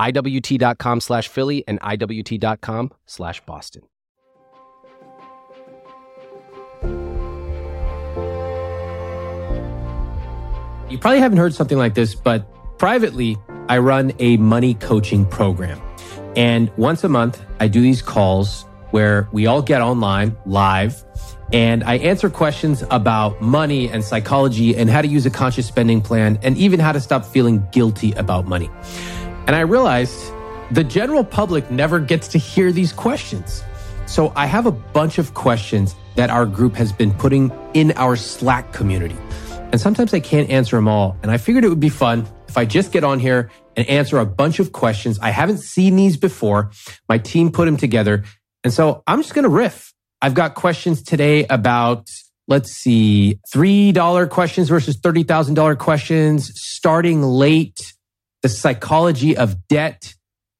[0.00, 3.82] iwt.com slash Philly and iwt.com slash Boston.
[10.88, 12.46] You probably haven't heard something like this, but
[12.78, 13.36] privately,
[13.68, 15.80] I run a money coaching program.
[16.34, 21.04] And once a month, I do these calls where we all get online live
[21.52, 26.00] and I answer questions about money and psychology and how to use a conscious spending
[26.00, 28.70] plan and even how to stop feeling guilty about money.
[29.46, 30.32] And I realized
[30.70, 33.62] the general public never gets to hear these questions.
[34.06, 38.16] So I have a bunch of questions that our group has been putting in our
[38.16, 39.16] Slack community.
[39.72, 41.16] And sometimes I can't answer them all.
[41.22, 44.18] And I figured it would be fun if I just get on here and answer
[44.18, 45.18] a bunch of questions.
[45.20, 46.72] I haven't seen these before.
[47.08, 48.24] My team put them together.
[48.64, 49.94] And so I'm just going to riff.
[50.20, 52.10] I've got questions today about,
[52.48, 57.94] let's see, $3 questions versus $30,000 questions, starting late,
[58.42, 60.14] the psychology of debt,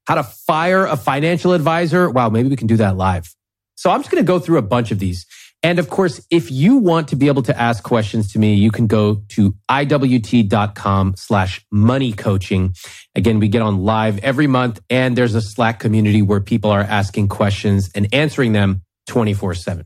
[0.07, 2.09] how to fire a financial advisor.
[2.09, 3.33] Wow, maybe we can do that live.
[3.75, 5.25] So I'm just going to go through a bunch of these.
[5.63, 8.71] And of course, if you want to be able to ask questions to me, you
[8.71, 12.73] can go to iwt.com slash money coaching.
[13.15, 16.81] Again, we get on live every month and there's a Slack community where people are
[16.81, 19.85] asking questions and answering them 24 seven.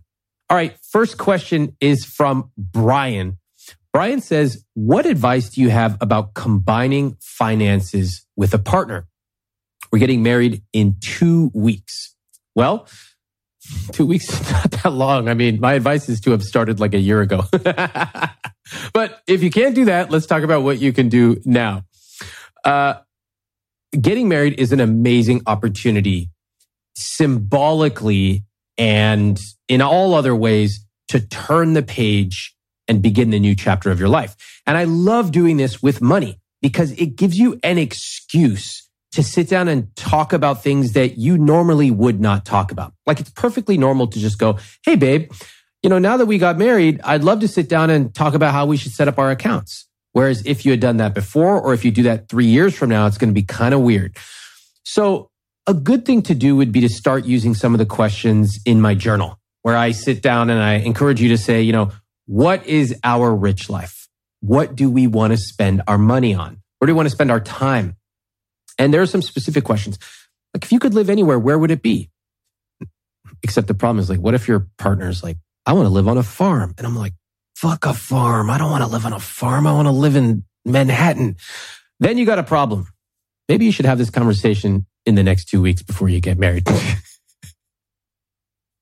[0.50, 0.78] All right.
[0.92, 3.38] First question is from Brian.
[3.96, 9.08] Brian says, what advice do you have about combining finances with a partner?
[9.90, 12.14] We're getting married in two weeks.
[12.56, 12.90] Well,
[13.94, 15.30] two weeks is not that long.
[15.30, 17.46] I mean, my advice is to have started like a year ago.
[18.92, 21.86] but if you can't do that, let's talk about what you can do now.
[22.66, 22.96] Uh,
[24.02, 26.32] getting married is an amazing opportunity
[26.98, 28.44] symbolically
[28.78, 29.40] and
[29.70, 32.55] in all other ways to turn the page
[32.88, 34.36] and begin the new chapter of your life.
[34.66, 39.48] And I love doing this with money because it gives you an excuse to sit
[39.48, 42.94] down and talk about things that you normally would not talk about.
[43.06, 45.32] Like it's perfectly normal to just go, Hey, babe,
[45.82, 48.54] you know, now that we got married, I'd love to sit down and talk about
[48.54, 49.88] how we should set up our accounts.
[50.12, 52.90] Whereas if you had done that before, or if you do that three years from
[52.90, 54.18] now, it's going to be kind of weird.
[54.84, 55.30] So
[55.68, 58.82] a good thing to do would be to start using some of the questions in
[58.82, 61.92] my journal where I sit down and I encourage you to say, you know,
[62.26, 64.08] what is our rich life?
[64.42, 66.62] What do we want to spend our money on?
[66.80, 67.96] Where do we want to spend our time?
[68.78, 69.98] And there are some specific questions.
[70.54, 72.10] Like if you could live anywhere, where would it be?
[73.44, 76.18] Except the problem is like, what if your partner's like, I want to live on
[76.18, 76.74] a farm.
[76.78, 77.14] And I'm like,
[77.56, 78.50] fuck a farm.
[78.50, 79.66] I don't want to live on a farm.
[79.66, 81.38] I want to live in Manhattan.
[82.00, 82.88] Then you got a problem.
[83.48, 86.68] Maybe you should have this conversation in the next two weeks before you get married.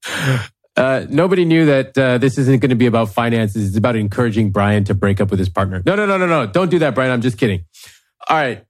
[0.76, 3.68] uh, nobody knew that uh, this isn't going to be about finances.
[3.68, 5.82] It's about encouraging Brian to break up with his partner.
[5.86, 6.46] No, no, no, no, no.
[6.48, 7.12] Don't do that, Brian.
[7.12, 7.66] I'm just kidding.
[8.30, 8.66] All right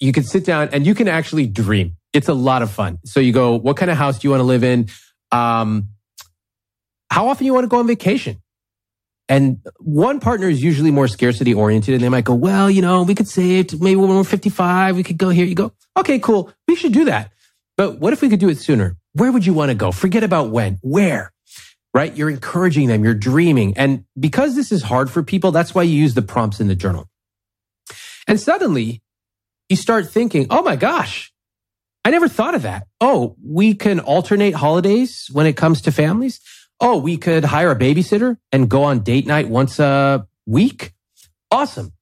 [0.00, 1.96] you can sit down and you can actually dream.
[2.12, 2.98] It's a lot of fun.
[3.04, 4.88] So you go, what kind of house do you want to live in?
[5.30, 5.90] Um,
[7.10, 8.42] how often you want to go on vacation?
[9.28, 13.04] And one partner is usually more scarcity oriented and they might go, well, you know,
[13.04, 15.44] we could save maybe when we're 55, we could go here.
[15.44, 16.52] You go, okay, cool.
[16.66, 17.30] We should do that.
[17.76, 18.96] But what if we could do it sooner?
[19.12, 19.92] Where would you want to go?
[19.92, 21.32] Forget about when, where,
[21.92, 22.16] right?
[22.16, 23.04] You're encouraging them.
[23.04, 23.76] You're dreaming.
[23.76, 26.76] And because this is hard for people, that's why you use the prompts in the
[26.76, 27.08] journal.
[28.28, 29.02] And suddenly
[29.68, 31.32] you start thinking, oh my gosh,
[32.04, 32.86] I never thought of that.
[33.00, 36.40] Oh, we can alternate holidays when it comes to families.
[36.80, 40.92] Oh, we could hire a babysitter and go on date night once a week.
[41.50, 41.92] Awesome.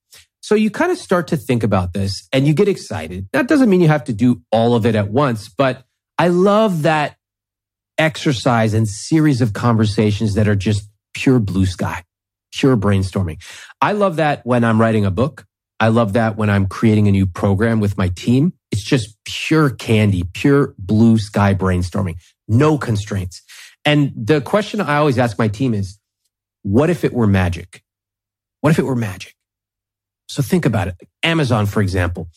[0.41, 3.29] So you kind of start to think about this and you get excited.
[3.33, 5.85] That doesn't mean you have to do all of it at once, but
[6.19, 7.17] I love that
[7.97, 12.05] exercise and series of conversations that are just pure blue sky,
[12.53, 13.43] pure brainstorming.
[13.81, 15.47] I love that when I'm writing a book.
[15.81, 18.53] I love that when I'm creating a new program with my team.
[18.73, 22.17] It's just pure candy, pure blue sky brainstorming,
[22.49, 23.43] no constraints.
[23.85, 25.99] And the question I always ask my team is,
[26.63, 27.83] what if it were magic?
[28.61, 29.35] What if it were magic?
[30.29, 30.97] So think about it.
[31.23, 32.29] Amazon, for example,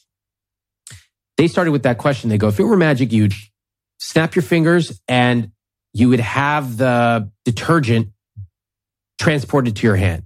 [1.38, 2.30] they started with that question.
[2.30, 3.34] They go, if it were magic, you'd
[4.02, 5.52] snap your fingers and
[5.94, 8.10] you would have the detergent
[9.20, 10.24] transported to your hand.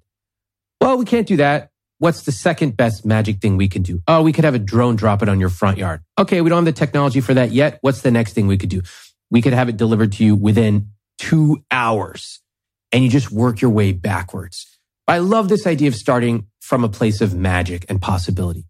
[0.79, 1.71] Well, we can't do that.
[1.99, 4.01] What's the second best magic thing we can do?
[4.07, 6.01] Oh, we could have a drone drop it on your front yard.
[6.17, 7.79] Okay, we don't have the technology for that yet.
[7.81, 8.81] What's the next thing we could do?
[9.29, 12.41] We could have it delivered to you within two hours
[12.91, 14.77] and you just work your way backwards.
[15.07, 18.65] I love this idea of starting from a place of magic and possibility.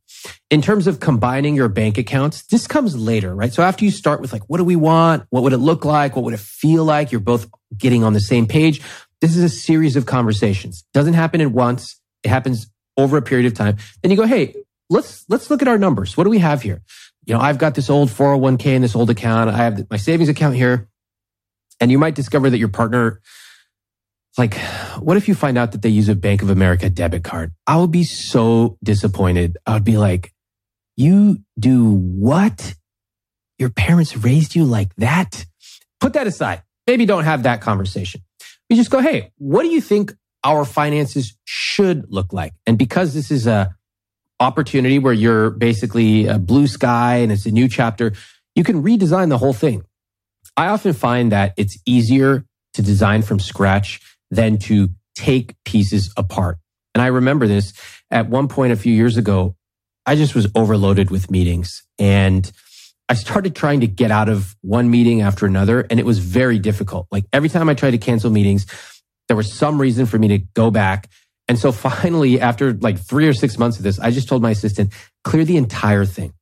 [0.49, 3.53] In terms of combining your bank accounts, this comes later, right?
[3.53, 5.25] So after you start with like, what do we want?
[5.29, 6.15] What would it look like?
[6.15, 7.11] What would it feel like?
[7.11, 8.81] You're both getting on the same page.
[9.21, 10.85] This is a series of conversations.
[10.93, 11.99] Doesn't happen at once.
[12.23, 12.67] It happens
[12.97, 13.77] over a period of time.
[14.01, 14.55] Then you go, Hey,
[14.89, 16.15] let's, let's look at our numbers.
[16.15, 16.81] What do we have here?
[17.25, 19.49] You know, I've got this old 401k in this old account.
[19.49, 20.87] I have my savings account here.
[21.81, 23.21] And you might discover that your partner,
[24.37, 24.55] like,
[24.99, 27.53] what if you find out that they use a Bank of America debit card?
[27.65, 29.57] I would be so disappointed.
[29.65, 30.33] I would be like,
[30.97, 32.73] you do what?
[33.57, 35.45] Your parents raised you like that?
[35.99, 36.63] Put that aside.
[36.87, 38.21] Maybe don't have that conversation.
[38.69, 40.13] We just go, Hey, what do you think
[40.45, 42.53] our finances should look like.
[42.67, 43.75] And because this is a
[44.39, 48.13] opportunity where you're basically a blue sky and it's a new chapter,
[48.53, 49.83] you can redesign the whole thing.
[50.55, 52.45] I often find that it's easier
[52.75, 53.99] to design from scratch
[54.31, 56.57] than to take pieces apart.
[56.93, 57.73] And I remember this
[58.11, 59.55] at one point a few years ago,
[60.05, 62.49] I just was overloaded with meetings and
[63.09, 66.59] I started trying to get out of one meeting after another and it was very
[66.59, 67.07] difficult.
[67.11, 68.65] Like every time I tried to cancel meetings,
[69.27, 71.09] there was some reason for me to go back.
[71.47, 74.51] And so finally, after like three or six months of this, I just told my
[74.51, 74.93] assistant,
[75.23, 76.33] clear the entire thing.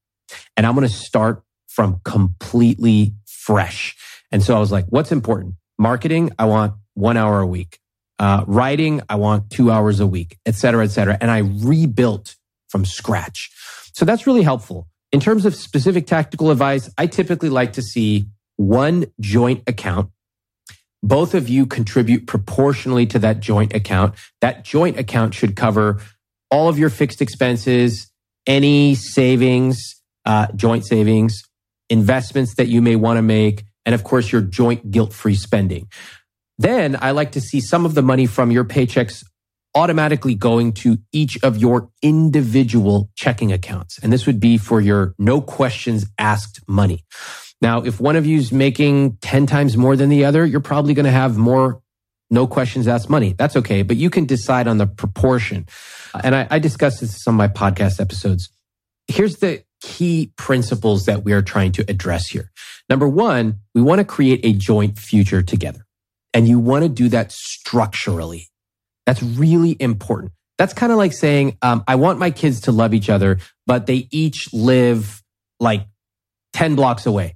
[0.56, 3.96] And I'm going to start from completely fresh.
[4.32, 5.56] And so I was like, what's important?
[5.78, 7.80] Marketing, I want one hour a week.
[8.20, 11.18] Uh, writing, I want two hours a week, et cetera, et cetera.
[11.20, 12.36] And I rebuilt
[12.70, 13.52] from scratch.
[13.94, 14.88] So that's really helpful.
[15.12, 18.26] In terms of specific tactical advice, I typically like to see
[18.56, 20.10] one joint account
[21.04, 24.16] both of you contribute proportionally to that joint account.
[24.40, 26.02] That joint account should cover
[26.50, 28.10] all of your fixed expenses,
[28.48, 31.44] any savings, uh, joint savings,
[31.90, 35.90] investments that you may want to make, and of course, your joint guilt free spending.
[36.58, 39.24] Then I like to see some of the money from your paychecks
[39.76, 43.98] automatically going to each of your individual checking accounts.
[44.00, 47.04] And this would be for your no questions asked money.
[47.62, 50.94] Now, if one of you is making 10 times more than the other, you're probably
[50.94, 51.82] going to have more
[52.30, 53.34] no questions asked money.
[53.38, 55.68] That's okay, but you can decide on the proportion.
[56.14, 58.50] Uh, and I, I discussed this in some of my podcast episodes.
[59.08, 62.52] Here's the key principles that we are trying to address here.
[62.90, 65.83] Number one, we want to create a joint future together.
[66.34, 68.50] And you want to do that structurally.
[69.06, 70.32] That's really important.
[70.58, 73.86] That's kind of like saying, um, I want my kids to love each other, but
[73.86, 75.22] they each live
[75.60, 75.88] like
[76.54, 77.36] 10 blocks away.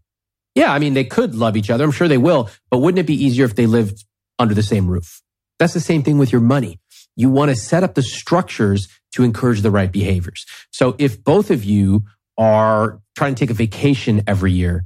[0.56, 1.84] Yeah, I mean, they could love each other.
[1.84, 2.50] I'm sure they will.
[2.72, 4.06] But wouldn't it be easier if they lived
[4.40, 5.22] under the same roof?
[5.60, 6.80] That's the same thing with your money.
[7.16, 10.46] You want to set up the structures to encourage the right behaviors.
[10.72, 12.06] So if both of you
[12.40, 14.86] are trying to take a vacation every year,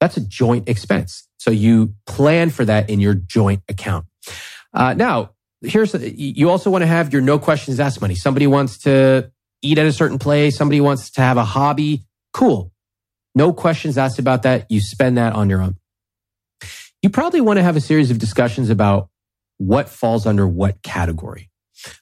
[0.00, 1.26] that's a joint expense.
[1.38, 4.06] So you plan for that in your joint account.
[4.72, 5.30] Uh, now,
[5.62, 8.14] here's you also want to have your no questions asked money.
[8.14, 9.30] Somebody wants to
[9.62, 10.56] eat at a certain place.
[10.56, 12.04] Somebody wants to have a hobby.
[12.32, 12.72] Cool.
[13.34, 14.70] No questions asked about that.
[14.70, 15.76] You spend that on your own.
[17.02, 19.08] You probably want to have a series of discussions about
[19.58, 21.50] what falls under what category.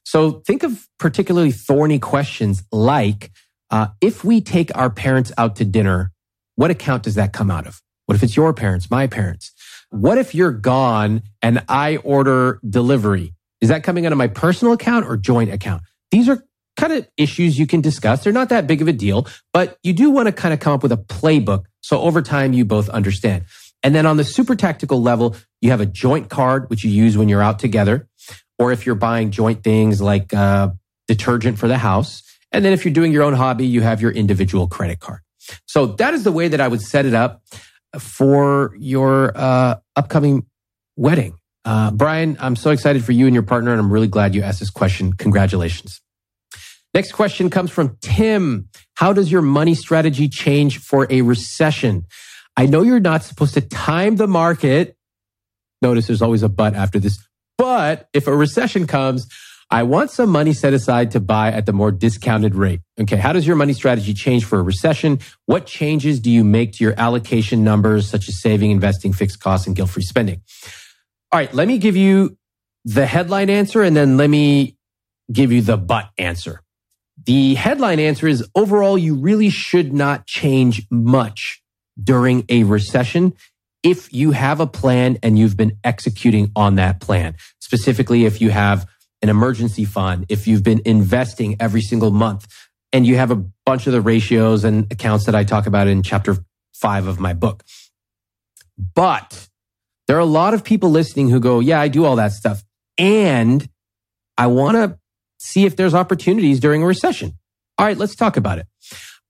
[0.05, 3.31] So think of particularly thorny questions like,
[3.71, 6.13] uh, if we take our parents out to dinner,
[6.55, 7.83] what account does that come out of?
[8.07, 9.53] What if it's your parents, my parents?
[9.91, 13.35] What if you're gone and I order delivery?
[13.61, 15.83] Is that coming out of my personal account or joint account?
[16.11, 16.45] These are
[16.77, 18.23] kind of issues you can discuss.
[18.23, 20.73] They're not that big of a deal, but you do want to kind of come
[20.73, 21.65] up with a playbook.
[21.81, 23.45] So over time, you both understand.
[23.83, 27.17] And then on the super tactical level, you have a joint card, which you use
[27.17, 28.09] when you're out together.
[28.59, 30.71] Or if you're buying joint things like uh,
[31.09, 32.23] detergent for the house.
[32.53, 35.21] And then if you're doing your own hobby, you have your individual credit card.
[35.67, 37.43] So that is the way that I would set it up
[37.99, 40.47] for your uh, upcoming
[40.97, 41.39] wedding.
[41.65, 44.43] Uh, Brian, I'm so excited for you and your partner, and I'm really glad you
[44.43, 45.13] asked this question.
[45.13, 46.01] Congratulations.
[46.95, 48.69] Next question comes from Tim.
[48.95, 52.07] How does your money strategy change for a recession?
[52.57, 54.97] I know you're not supposed to time the market.
[55.83, 57.19] Notice there's always a but after this.
[57.59, 59.29] But if a recession comes,
[59.71, 62.81] I want some money set aside to buy at the more discounted rate.
[63.01, 63.17] Okay.
[63.17, 65.19] How does your money strategy change for a recession?
[65.47, 69.67] What changes do you make to your allocation numbers, such as saving, investing, fixed costs,
[69.67, 70.41] and guilt free spending?
[71.33, 71.53] All right.
[71.53, 72.39] Let me give you
[72.85, 74.77] the headline answer and then let me
[75.33, 76.63] give you the but answer.
[77.25, 81.61] The headline answer is overall, you really should not change much
[82.01, 83.33] during a recession
[83.83, 87.35] if you have a plan and you've been executing on that plan.
[87.59, 88.87] Specifically, if you have
[89.23, 92.47] an emergency fund, if you've been investing every single month
[92.93, 96.03] and you have a bunch of the ratios and accounts that I talk about in
[96.03, 96.37] chapter
[96.75, 97.65] five of my book.
[98.95, 99.49] But
[100.07, 102.63] there are a lot of people listening who go, yeah, I do all that stuff.
[102.99, 103.69] And
[104.39, 104.99] I want to
[105.39, 107.39] see if there's opportunities during a recession.
[107.79, 108.67] All right, let's talk about it.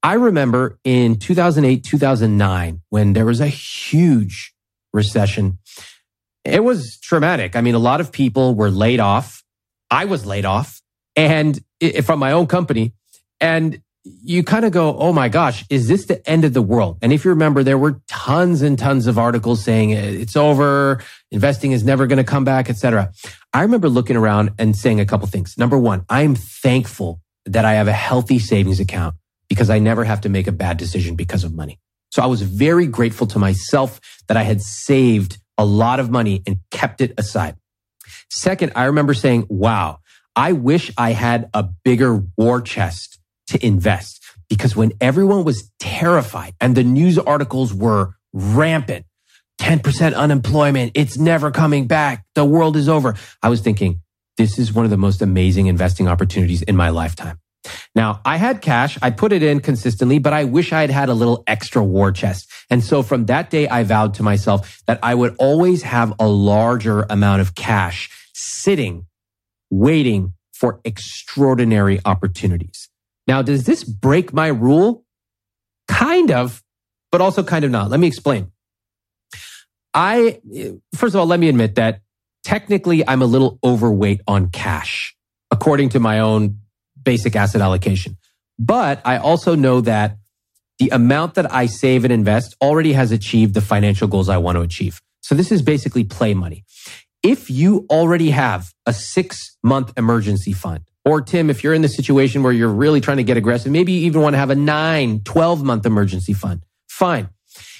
[0.02, 4.54] I remember in 2008, 2009, when there was a huge
[4.92, 5.58] recession,
[6.44, 7.56] it was traumatic.
[7.56, 9.42] I mean, a lot of people were laid off.
[9.90, 10.80] I was laid off
[11.14, 11.60] and
[12.04, 12.92] from my own company.
[13.40, 16.98] And you kind of go, Oh my gosh, is this the end of the world?
[17.02, 21.02] And if you remember, there were tons and tons of articles saying eh, it's over.
[21.30, 23.12] Investing is never going to come back, etc.
[23.52, 25.58] I remember looking around and saying a couple things.
[25.58, 29.16] Number one, I'm thankful that I have a healthy savings account
[29.48, 31.78] because I never have to make a bad decision because of money.
[32.10, 36.42] So I was very grateful to myself that I had saved a lot of money
[36.46, 37.56] and kept it aside.
[38.30, 39.98] Second, I remember saying, wow,
[40.34, 43.18] I wish I had a bigger war chest
[43.48, 49.06] to invest because when everyone was terrified and the news articles were rampant,
[49.60, 53.16] 10% unemployment, it's never coming back, the world is over.
[53.42, 54.02] I was thinking,
[54.36, 57.38] this is one of the most amazing investing opportunities in my lifetime.
[57.94, 58.98] Now, I had cash.
[59.02, 62.12] I put it in consistently, but I wish I had had a little extra war
[62.12, 62.50] chest.
[62.70, 66.26] And so from that day, I vowed to myself that I would always have a
[66.26, 69.06] larger amount of cash sitting,
[69.70, 72.88] waiting for extraordinary opportunities.
[73.26, 75.04] Now, does this break my rule?
[75.88, 76.62] Kind of,
[77.12, 77.90] but also kind of not.
[77.90, 78.52] Let me explain.
[79.94, 80.40] I,
[80.94, 82.00] first of all, let me admit that
[82.44, 85.16] technically I'm a little overweight on cash,
[85.50, 86.60] according to my own
[87.06, 88.18] basic asset allocation.
[88.58, 90.18] But I also know that
[90.78, 94.56] the amount that I save and invest already has achieved the financial goals I want
[94.56, 95.00] to achieve.
[95.22, 96.64] So this is basically play money.
[97.22, 101.88] If you already have a six month emergency fund, or Tim, if you're in the
[101.88, 104.56] situation where you're really trying to get aggressive, maybe you even want to have a
[104.56, 107.30] nine, 12 month emergency fund, fine.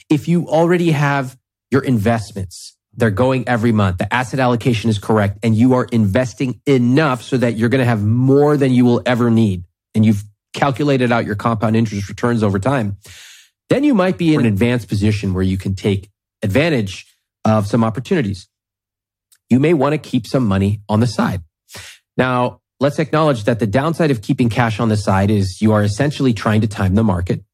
[0.09, 1.37] If you already have
[1.71, 3.99] your investments, they're going every month.
[3.99, 7.87] The asset allocation is correct and you are investing enough so that you're going to
[7.87, 9.65] have more than you will ever need.
[9.95, 12.97] And you've calculated out your compound interest returns over time.
[13.69, 16.11] Then you might be in an advanced position where you can take
[16.43, 17.07] advantage
[17.45, 18.49] of some opportunities.
[19.51, 21.43] You may want to keep some money on the side.
[22.17, 25.83] Now, let's acknowledge that the downside of keeping cash on the side is you are
[25.83, 27.45] essentially trying to time the market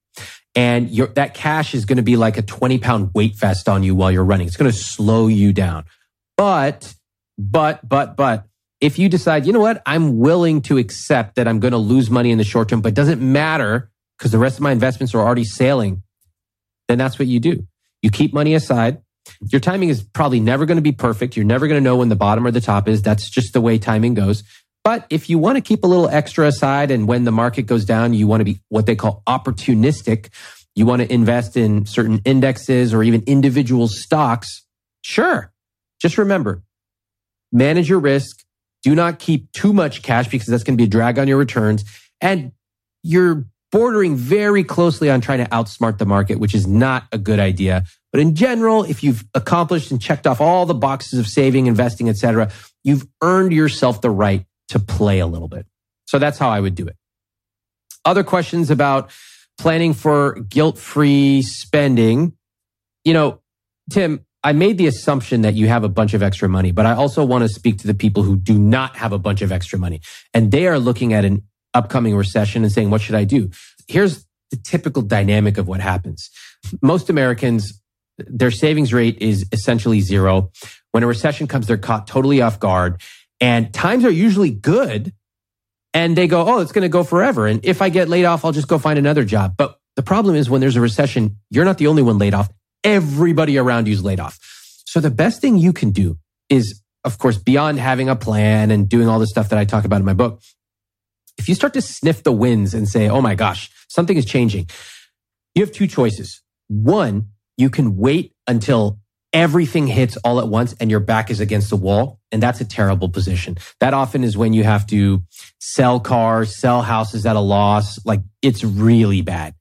[0.55, 3.83] and your, that cash is going to be like a 20 pound weight vest on
[3.83, 4.47] you while you're running.
[4.47, 5.85] It's going to slow you down.
[6.37, 6.95] But,
[7.39, 8.47] but, but, but
[8.81, 12.11] if you decide, you know what, I'm willing to accept that I'm going to lose
[12.11, 15.15] money in the short term, but it doesn't matter because the rest of my investments
[15.15, 16.03] are already sailing,
[16.89, 17.67] then that's what you do.
[18.03, 19.01] You keep money aside.
[19.41, 21.37] Your timing is probably never going to be perfect.
[21.37, 23.03] You're never going to know when the bottom or the top is.
[23.03, 24.43] That's just the way timing goes.
[24.85, 27.85] But if you want to keep a little extra aside and when the market goes
[27.85, 30.31] down, you want to be what they call opportunistic.
[30.75, 34.65] You want to invest in certain indexes or even individual stocks.
[35.03, 35.53] Sure.
[36.01, 36.63] Just remember,
[37.53, 38.43] manage your risk.
[38.83, 41.39] Do not keep too much cash because that's going to be a drag on your
[41.39, 41.85] returns.
[42.21, 42.51] And
[43.05, 47.39] you're bordering very closely on trying to outsmart the market, which is not a good
[47.39, 47.85] idea.
[48.11, 52.09] But in general, if you've accomplished and checked off all the boxes of saving, investing,
[52.09, 52.51] etc.,
[52.83, 55.67] you've earned yourself the right to play a little bit.
[56.07, 56.97] So that's how I would do it.
[58.05, 59.11] Other questions about
[59.59, 62.33] planning for guilt free spending.
[63.05, 63.41] You know,
[63.91, 66.95] Tim, I made the assumption that you have a bunch of extra money, but I
[66.95, 69.79] also want to speak to the people who do not have a bunch of extra
[69.79, 70.01] money
[70.35, 71.43] and they are looking at an
[71.75, 73.51] upcoming recession and saying, what should I do?
[73.89, 76.29] Here's the typical dynamic of what happens.
[76.83, 77.81] Most Americans,
[78.19, 80.51] their savings rate is essentially zero.
[80.91, 83.01] When a recession comes, they're caught totally off guard
[83.43, 85.13] and times are usually good.
[85.93, 87.47] And they go, oh, it's going to go forever.
[87.47, 89.57] And if I get laid off, I'll just go find another job.
[89.59, 92.49] But the problem is when there's a recession, you're not the only one laid off.
[92.83, 94.39] Everybody around you is laid off.
[94.87, 96.19] So the best thing you can do
[96.49, 99.85] is, of course, beyond having a plan and doing all the stuff that I talk
[99.85, 100.41] about in my book,
[101.37, 104.71] if you start to sniff the winds and say, oh my gosh, something is changing,
[105.55, 106.41] you have two choices.
[106.69, 108.99] One, you can wait until
[109.33, 112.21] everything hits all at once and your back is against the wall.
[112.31, 113.57] And that's a terrible position.
[113.81, 115.23] That often is when you have to
[115.59, 118.05] sell cars, sell houses at a loss.
[118.05, 119.55] Like it's really bad.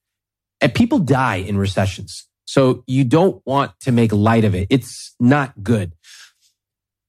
[0.60, 2.28] And people die in recessions.
[2.46, 4.68] So you don't want to make light of it.
[4.70, 5.94] It's not good.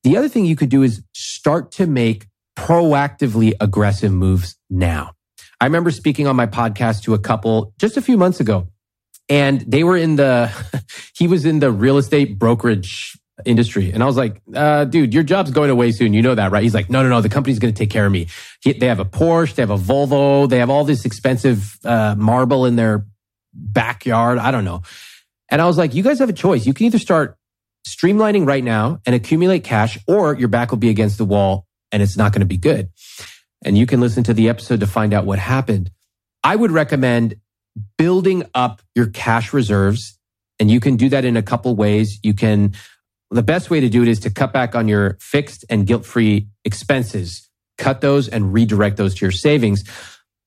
[0.04, 2.26] The other thing you could do is start to make
[2.56, 5.12] proactively aggressive moves now.
[5.60, 8.68] I remember speaking on my podcast to a couple just a few months ago
[9.28, 10.50] and they were in the,
[11.16, 13.90] he was in the real estate brokerage industry.
[13.92, 16.12] And I was like, uh, dude, your job's going away soon.
[16.12, 16.62] You know that, right?
[16.62, 17.20] He's like, no, no, no.
[17.20, 18.28] The company's going to take care of me.
[18.60, 19.54] He, they have a Porsche.
[19.54, 20.48] They have a Volvo.
[20.48, 23.06] They have all this expensive, uh, marble in their
[23.52, 24.38] backyard.
[24.38, 24.82] I don't know.
[25.50, 26.66] And I was like, you guys have a choice.
[26.66, 27.36] You can either start
[27.86, 32.02] streamlining right now and accumulate cash or your back will be against the wall and
[32.02, 32.90] it's not going to be good.
[33.64, 35.90] And you can listen to the episode to find out what happened.
[36.42, 37.36] I would recommend
[37.98, 40.18] building up your cash reserves.
[40.58, 42.18] And you can do that in a couple ways.
[42.22, 42.74] You can,
[43.30, 46.04] the best way to do it is to cut back on your fixed and guilt
[46.04, 47.48] free expenses,
[47.78, 49.84] cut those and redirect those to your savings.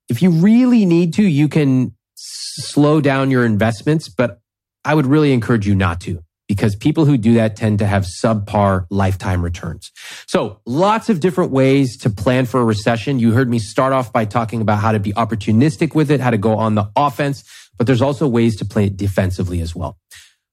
[0.09, 4.39] If you really need to, you can slow down your investments, but
[4.83, 8.03] I would really encourage you not to because people who do that tend to have
[8.03, 9.91] subpar lifetime returns.
[10.27, 13.19] So lots of different ways to plan for a recession.
[13.19, 16.29] You heard me start off by talking about how to be opportunistic with it, how
[16.29, 17.43] to go on the offense,
[17.77, 19.97] but there's also ways to play it defensively as well.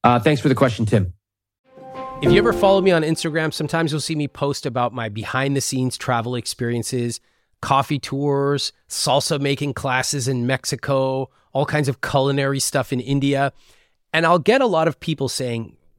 [0.03, 1.13] Uh, thanks for the question, Tim.
[2.23, 5.57] If you ever follow me on Instagram, sometimes you'll see me post about my behind
[5.57, 7.21] the scenes travel experiences,
[7.61, 13.53] coffee tours, salsa making classes in Mexico, all kinds of culinary stuff in India.
[14.13, 15.77] And I'll get a lot of people saying,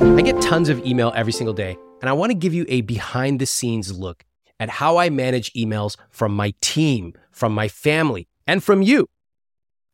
[0.00, 2.82] I get tons of email every single day, and I want to give you a
[2.82, 4.24] behind the scenes look
[4.60, 9.08] at how I manage emails from my team, from my family, and from you.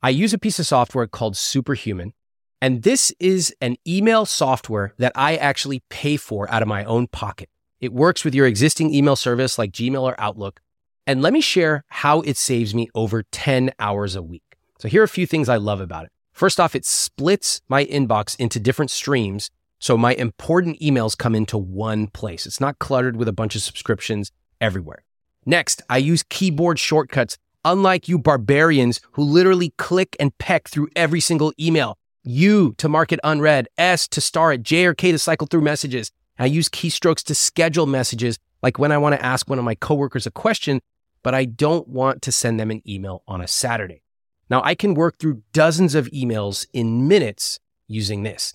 [0.02, 2.12] I use a piece of software called Superhuman,
[2.60, 7.06] and this is an email software that I actually pay for out of my own
[7.06, 7.48] pocket.
[7.80, 10.60] It works with your existing email service like Gmail or Outlook.
[11.06, 14.58] And let me share how it saves me over 10 hours a week.
[14.78, 16.12] So here are a few things I love about it.
[16.32, 21.58] First off, it splits my inbox into different streams so my important emails come into
[21.58, 22.46] one place.
[22.46, 25.04] It's not cluttered with a bunch of subscriptions everywhere.
[25.46, 31.20] Next, I use keyboard shortcuts, unlike you barbarians who literally click and peck through every
[31.20, 31.98] single email.
[32.22, 35.60] U to mark it unread, S to star it, J or K to cycle through
[35.60, 36.10] messages.
[36.38, 39.74] I use keystrokes to schedule messages, like when I want to ask one of my
[39.74, 40.80] coworkers a question,
[41.22, 44.02] but I don't want to send them an email on a Saturday.
[44.50, 48.54] Now, I can work through dozens of emails in minutes using this.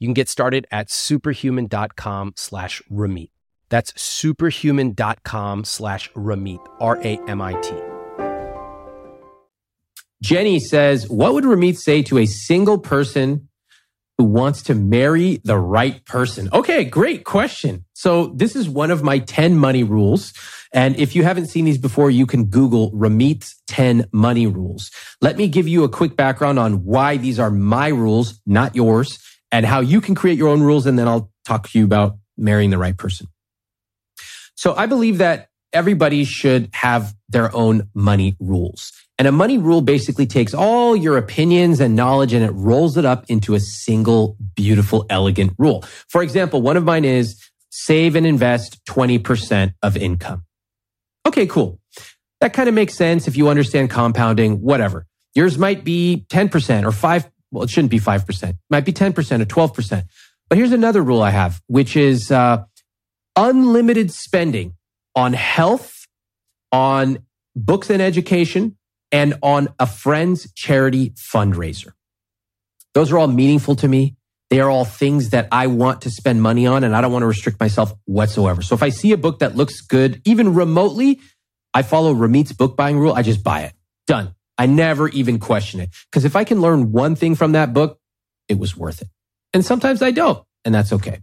[0.00, 3.30] you can get started at superhuman.com slash Ramit.
[3.68, 7.74] That's superhuman.com slash Ramit, R A M I T.
[10.22, 13.48] Jenny says, What would Ramit say to a single person
[14.18, 16.48] who wants to marry the right person?
[16.52, 17.84] Okay, great question.
[17.92, 20.32] So, this is one of my 10 money rules.
[20.72, 24.90] And if you haven't seen these before, you can Google Ramit's 10 money rules.
[25.20, 29.18] Let me give you a quick background on why these are my rules, not yours
[29.52, 30.86] and how you can create your own rules.
[30.86, 33.26] And then I'll talk to you about marrying the right person.
[34.54, 38.92] So I believe that everybody should have their own money rules.
[39.18, 43.04] And a money rule basically takes all your opinions and knowledge and it rolls it
[43.04, 45.84] up into a single beautiful, elegant rule.
[46.08, 47.38] For example, one of mine is
[47.70, 50.44] save and invest 20% of income.
[51.26, 51.78] Okay, cool.
[52.40, 55.06] That kind of makes sense if you understand compounding, whatever.
[55.34, 57.30] Yours might be 10% or five.
[57.50, 58.48] Well, it shouldn't be 5%.
[58.50, 60.04] It might be 10% or 12%.
[60.48, 62.64] But here's another rule I have, which is, uh,
[63.36, 64.74] unlimited spending
[65.14, 66.06] on health,
[66.72, 67.18] on
[67.54, 68.76] books and education,
[69.12, 71.92] and on a friend's charity fundraiser.
[72.94, 74.16] Those are all meaningful to me.
[74.50, 77.22] They are all things that I want to spend money on and I don't want
[77.22, 78.62] to restrict myself whatsoever.
[78.62, 81.20] So if I see a book that looks good, even remotely,
[81.72, 83.12] I follow Ramit's book buying rule.
[83.12, 83.74] I just buy it.
[84.08, 84.34] Done.
[84.60, 85.88] I never even question it.
[86.10, 87.98] Because if I can learn one thing from that book,
[88.46, 89.08] it was worth it.
[89.54, 91.20] And sometimes I don't, and that's okay.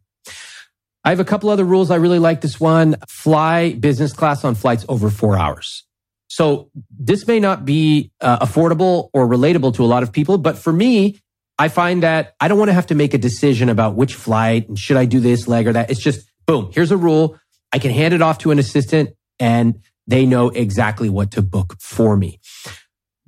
[1.03, 1.91] I have a couple other rules.
[1.91, 2.95] I really like this one.
[3.07, 5.85] Fly business class on flights over four hours.
[6.29, 10.57] So this may not be uh, affordable or relatable to a lot of people, but
[10.57, 11.19] for me,
[11.59, 14.67] I find that I don't want to have to make a decision about which flight
[14.67, 15.91] and should I do this leg or that.
[15.91, 17.39] It's just boom, here's a rule.
[17.71, 21.75] I can hand it off to an assistant and they know exactly what to book
[21.79, 22.39] for me.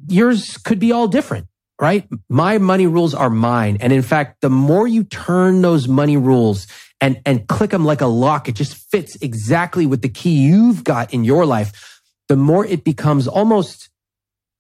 [0.08, 1.48] Yours could be all different,
[1.80, 2.08] right?
[2.30, 3.78] My money rules are mine.
[3.82, 6.68] And in fact, the more you turn those money rules
[7.02, 10.84] and, and click them like a lock, it just fits exactly with the key you've
[10.84, 13.90] got in your life, the more it becomes almost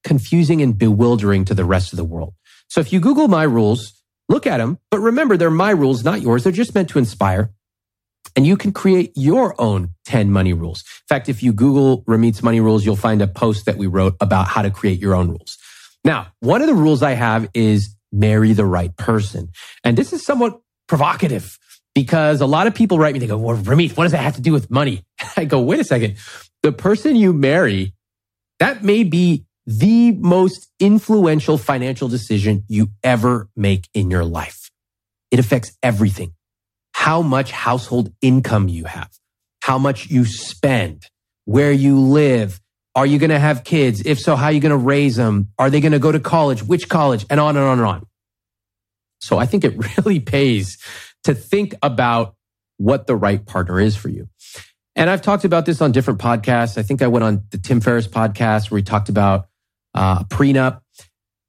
[0.04, 2.34] confusing and bewildering to the rest of the world.
[2.68, 3.94] So if you Google my rules,
[4.30, 6.44] look at them, but remember they're my rules, not yours.
[6.44, 7.52] They're just meant to inspire.
[8.36, 10.82] And you can create your own 10 money rules.
[10.82, 14.16] In fact, if you Google Ramit's money rules, you'll find a post that we wrote
[14.22, 15.58] about how to create your own rules.
[16.04, 19.50] Now, one of the rules I have is marry the right person.
[19.84, 21.58] And this is somewhat provocative
[21.94, 24.36] because a lot of people write me, they go, well, Ramit, what does that have
[24.36, 25.04] to do with money?
[25.38, 26.18] I go, wait a second.
[26.64, 27.94] The person you marry,
[28.60, 34.72] that may be the most influential financial decision you ever make in your life.
[35.30, 36.34] It affects everything
[37.00, 39.10] how much household income you have,
[39.64, 41.06] how much you spend,
[41.46, 42.60] where you live.
[42.94, 44.06] Are you going to have kids?
[44.06, 45.48] If so, how are you going to raise them?
[45.58, 46.62] Are they going to go to college?
[46.62, 47.26] Which college?
[47.30, 48.06] And on and on and on.
[49.22, 50.78] So I think it really pays
[51.24, 52.36] to think about
[52.76, 54.28] what the right partner is for you.
[54.94, 56.78] And I've talked about this on different podcasts.
[56.78, 59.48] I think I went on the Tim Ferriss podcast where we talked about
[59.96, 60.82] uh, prenup.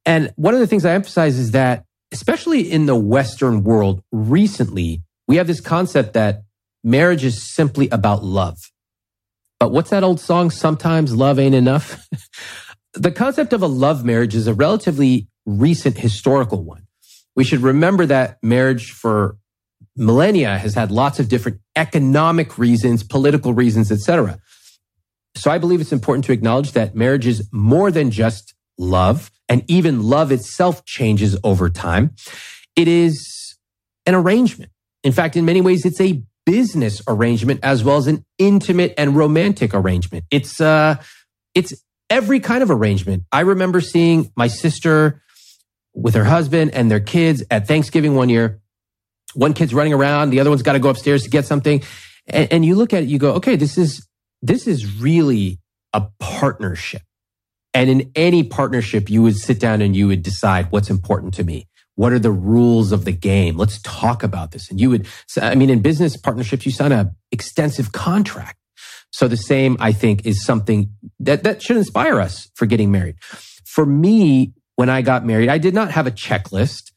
[0.06, 5.02] And one of the things I emphasize is that, especially in the Western world recently,
[5.30, 6.42] we have this concept that
[6.82, 8.58] marriage is simply about love.
[9.60, 10.50] But what's that old song?
[10.50, 12.04] Sometimes love ain't enough.
[12.94, 16.88] the concept of a love marriage is a relatively recent historical one.
[17.36, 19.36] We should remember that marriage for
[19.96, 24.40] millennia has had lots of different economic reasons, political reasons, etc.
[25.36, 29.62] So I believe it's important to acknowledge that marriage is more than just love and
[29.68, 32.16] even love itself changes over time.
[32.74, 33.54] It is
[34.06, 34.72] an arrangement.
[35.02, 39.16] In fact, in many ways, it's a business arrangement as well as an intimate and
[39.16, 40.24] romantic arrangement.
[40.30, 40.96] It's, uh,
[41.54, 41.74] it's
[42.08, 43.24] every kind of arrangement.
[43.30, 45.22] I remember seeing my sister
[45.94, 48.60] with her husband and their kids at Thanksgiving one year.
[49.34, 50.30] One kid's running around.
[50.30, 51.82] The other one's got to go upstairs to get something.
[52.26, 54.06] And, and you look at it, you go, okay, this is,
[54.42, 55.58] this is really
[55.92, 57.02] a partnership.
[57.72, 61.44] And in any partnership, you would sit down and you would decide what's important to
[61.44, 61.68] me.
[62.00, 63.58] What are the rules of the game?
[63.58, 64.70] Let's talk about this.
[64.70, 65.06] And you would,
[65.38, 68.56] I mean, in business partnerships, you sign a extensive contract.
[69.12, 73.16] So the same, I think, is something that, that should inspire us for getting married.
[73.66, 76.90] For me, when I got married, I did not have a checklist,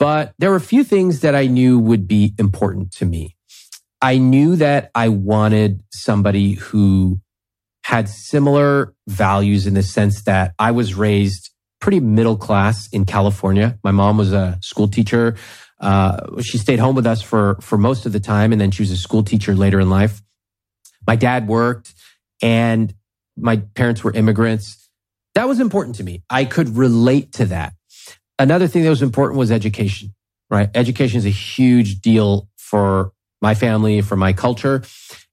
[0.00, 3.36] but there were a few things that I knew would be important to me.
[4.02, 7.20] I knew that I wanted somebody who
[7.84, 13.78] had similar values in the sense that I was raised pretty middle class in California.
[13.82, 15.36] My mom was a school teacher.
[15.80, 18.52] Uh, she stayed home with us for, for most of the time.
[18.52, 20.22] And then she was a school teacher later in life.
[21.06, 21.94] My dad worked
[22.42, 22.94] and
[23.36, 24.88] my parents were immigrants.
[25.34, 26.22] That was important to me.
[26.28, 27.72] I could relate to that.
[28.38, 30.14] Another thing that was important was education,
[30.50, 30.68] right?
[30.74, 34.82] Education is a huge deal for my family, for my culture.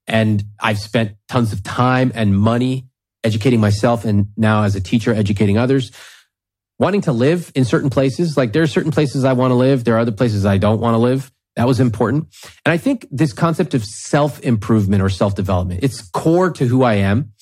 [0.08, 2.88] And I've spent tons of time and money
[3.24, 5.92] educating myself and now as a teacher, educating others
[6.80, 8.38] wanting to live in certain places.
[8.38, 9.84] Like there are certain places I want to live.
[9.84, 11.32] There are other places I don't want to live.
[11.56, 12.28] That was important.
[12.66, 16.84] And I think this concept of self improvement or self development, it's core to who
[16.84, 17.34] I am.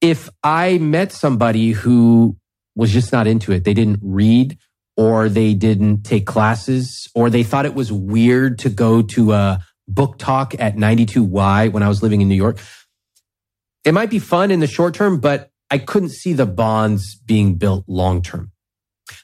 [0.00, 2.36] If I met somebody who
[2.76, 4.58] was just not into it, they didn't read
[4.96, 9.60] or they didn't take classes, or they thought it was weird to go to a
[9.88, 12.58] book talk at 92Y when I was living in New York.
[13.84, 17.56] It might be fun in the short term, but I couldn't see the bonds being
[17.56, 18.52] built long term.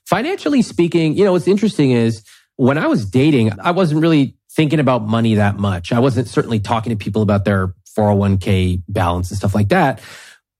[0.06, 2.22] Financially speaking, you know, what's interesting is
[2.56, 5.92] when I was dating, I wasn't really thinking about money that much.
[5.92, 10.00] I wasn't certainly talking to people about their 401k balance and stuff like that.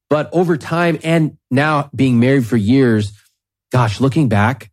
[0.09, 3.12] But over time and now being married for years,
[3.70, 4.70] gosh, looking back,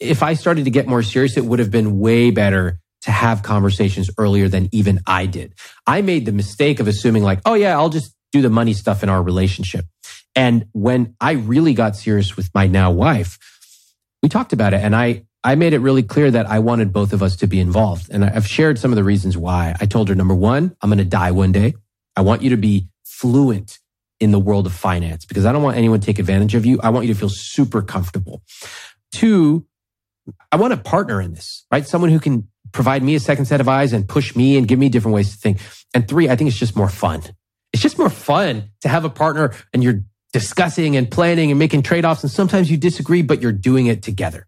[0.00, 3.42] if I started to get more serious, it would have been way better to have
[3.42, 5.54] conversations earlier than even I did.
[5.86, 9.02] I made the mistake of assuming like, oh yeah, I'll just do the money stuff
[9.02, 9.86] in our relationship.
[10.34, 13.38] And when I really got serious with my now wife,
[14.22, 17.12] we talked about it and I, I made it really clear that I wanted both
[17.12, 18.10] of us to be involved.
[18.10, 19.76] And I've shared some of the reasons why.
[19.80, 21.74] I told her, number one, I'm going to die one day.
[22.16, 23.78] I want you to be fluent
[24.20, 26.80] in the world of finance because I don't want anyone to take advantage of you.
[26.82, 28.42] I want you to feel super comfortable.
[29.12, 29.66] Two,
[30.50, 31.86] I want a partner in this, right?
[31.86, 34.78] Someone who can provide me a second set of eyes and push me and give
[34.78, 35.60] me different ways to think.
[35.94, 37.22] And three, I think it's just more fun.
[37.72, 40.02] It's just more fun to have a partner and you're
[40.32, 42.22] discussing and planning and making trade offs.
[42.22, 44.46] And sometimes you disagree, but you're doing it together.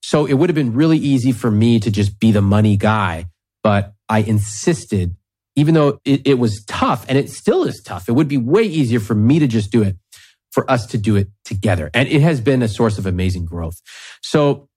[0.00, 3.26] So it would have been really easy for me to just be the money guy,
[3.62, 5.16] but I insisted,
[5.56, 8.62] even though it, it was tough and it still is tough, it would be way
[8.62, 9.96] easier for me to just do it,
[10.52, 11.90] for us to do it together.
[11.92, 13.80] And it has been a source of amazing growth.
[14.22, 14.68] So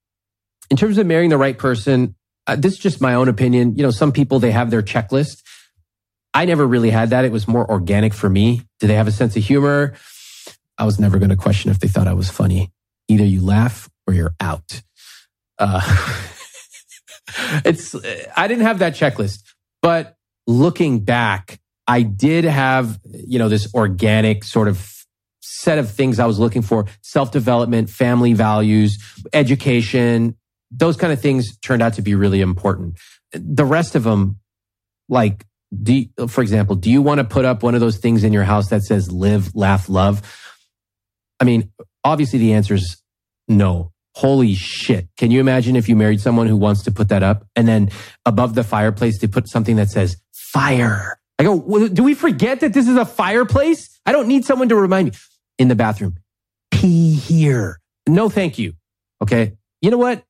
[0.69, 2.15] in terms of marrying the right person,
[2.47, 3.75] uh, this is just my own opinion.
[3.75, 5.43] You know, some people, they have their checklist.
[6.33, 7.25] I never really had that.
[7.25, 8.61] It was more organic for me.
[8.79, 9.93] Do they have a sense of humor?
[10.77, 12.71] I was never going to question if they thought I was funny.
[13.07, 14.81] Either you laugh or you're out.
[15.57, 15.81] Uh,
[17.65, 17.95] it's,
[18.35, 19.43] I didn't have that checklist,
[19.81, 20.15] but
[20.47, 25.05] looking back, I did have, you know, this organic sort of
[25.41, 28.97] set of things I was looking for self development, family values,
[29.33, 30.37] education.
[30.71, 32.97] Those kind of things turned out to be really important.
[33.33, 34.39] The rest of them,
[35.09, 35.45] like
[35.83, 38.33] do you, for example, do you want to put up one of those things in
[38.33, 40.21] your house that says live, laugh, love?
[41.41, 41.71] I mean,
[42.03, 43.01] obviously the answer is
[43.47, 43.91] no.
[44.13, 45.07] Holy shit.
[45.17, 47.89] Can you imagine if you married someone who wants to put that up and then
[48.25, 51.19] above the fireplace, they put something that says fire?
[51.39, 53.99] I go, do we forget that this is a fireplace?
[54.05, 55.17] I don't need someone to remind me
[55.57, 56.17] in the bathroom.
[56.69, 57.79] Pee here.
[58.07, 58.73] No, thank you.
[59.23, 59.53] Okay.
[59.81, 60.23] You know what?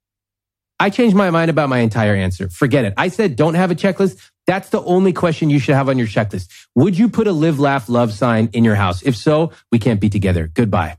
[0.79, 2.49] I changed my mind about my entire answer.
[2.49, 2.93] Forget it.
[2.97, 4.17] I said don't have a checklist.
[4.47, 6.47] That's the only question you should have on your checklist.
[6.75, 9.03] Would you put a live, laugh, love sign in your house?
[9.03, 10.47] If so, we can't be together.
[10.47, 10.97] Goodbye.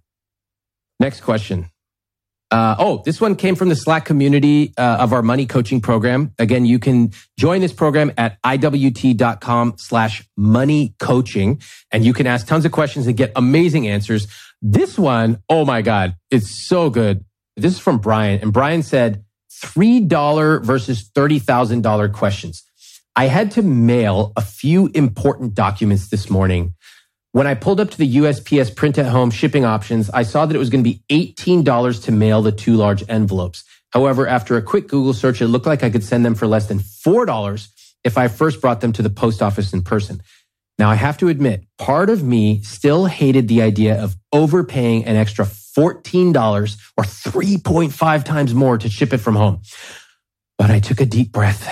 [1.03, 1.69] Next question.
[2.53, 6.33] Uh, oh, this one came from the Slack community uh, of our money coaching program.
[6.39, 11.61] Again, you can join this program at iwt.com slash money coaching
[11.91, 14.29] and you can ask tons of questions and get amazing answers.
[14.61, 17.25] This one, oh my God, it's so good.
[17.57, 22.63] This is from Brian and Brian said, $3 versus $30,000 questions.
[23.17, 26.75] I had to mail a few important documents this morning.
[27.33, 30.55] When I pulled up to the USPS print at home shipping options, I saw that
[30.55, 33.65] it was going to be $18 to mail the two large envelopes.
[33.91, 36.67] However, after a quick Google search, it looked like I could send them for less
[36.67, 37.69] than $4
[38.05, 40.21] if I first brought them to the post office in person.
[40.79, 45.17] Now, I have to admit, part of me still hated the idea of overpaying an
[45.17, 49.63] extra $14 or 3.5 times more to ship it from home.
[50.59, 51.67] But I took a deep breath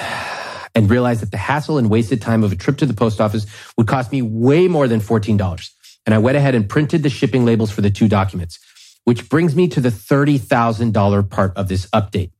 [0.74, 3.46] and realized that the hassle and wasted time of a trip to the post office
[3.76, 5.70] would cost me way more than $14.
[6.06, 8.58] And I went ahead and printed the shipping labels for the two documents,
[9.04, 12.30] which brings me to the $30,000 part of this update.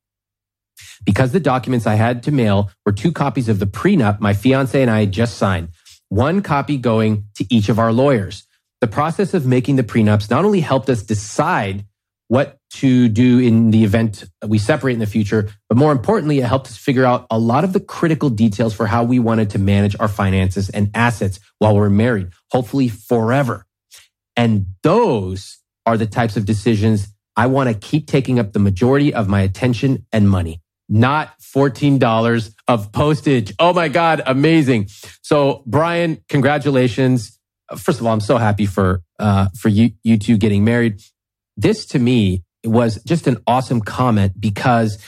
[1.05, 4.81] Because the documents I had to mail were two copies of the prenup my fiance
[4.81, 5.69] and I had just signed,
[6.09, 8.45] one copy going to each of our lawyers.
[8.81, 11.85] The process of making the prenups not only helped us decide
[12.31, 16.45] what to do in the event we separate in the future, but more importantly, it
[16.45, 19.59] helped us figure out a lot of the critical details for how we wanted to
[19.59, 23.67] manage our finances and assets while we're married, hopefully forever.
[24.37, 29.13] And those are the types of decisions I want to keep taking up the majority
[29.13, 33.53] of my attention and money, not $14 of postage.
[33.59, 34.87] Oh my God, amazing.
[35.23, 37.41] So Brian, congratulations
[37.77, 41.01] first of all, I'm so happy for uh, for you you two getting married.
[41.61, 44.99] This to me was just an awesome comment because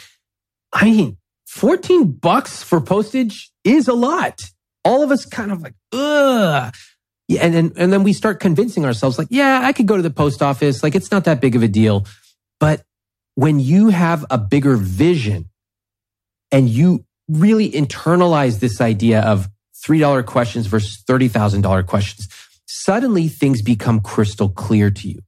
[0.72, 4.40] I mean, 14 bucks for postage is a lot.
[4.84, 6.74] All of us kind of like, ugh.
[7.28, 10.02] Yeah, and then and then we start convincing ourselves like, yeah, I could go to
[10.02, 10.82] the post office.
[10.82, 12.06] Like it's not that big of a deal.
[12.58, 12.82] But
[13.34, 15.48] when you have a bigger vision
[16.50, 19.48] and you really internalize this idea of
[19.86, 22.28] $3 questions versus $30,000 questions,
[22.66, 25.20] suddenly things become crystal clear to you.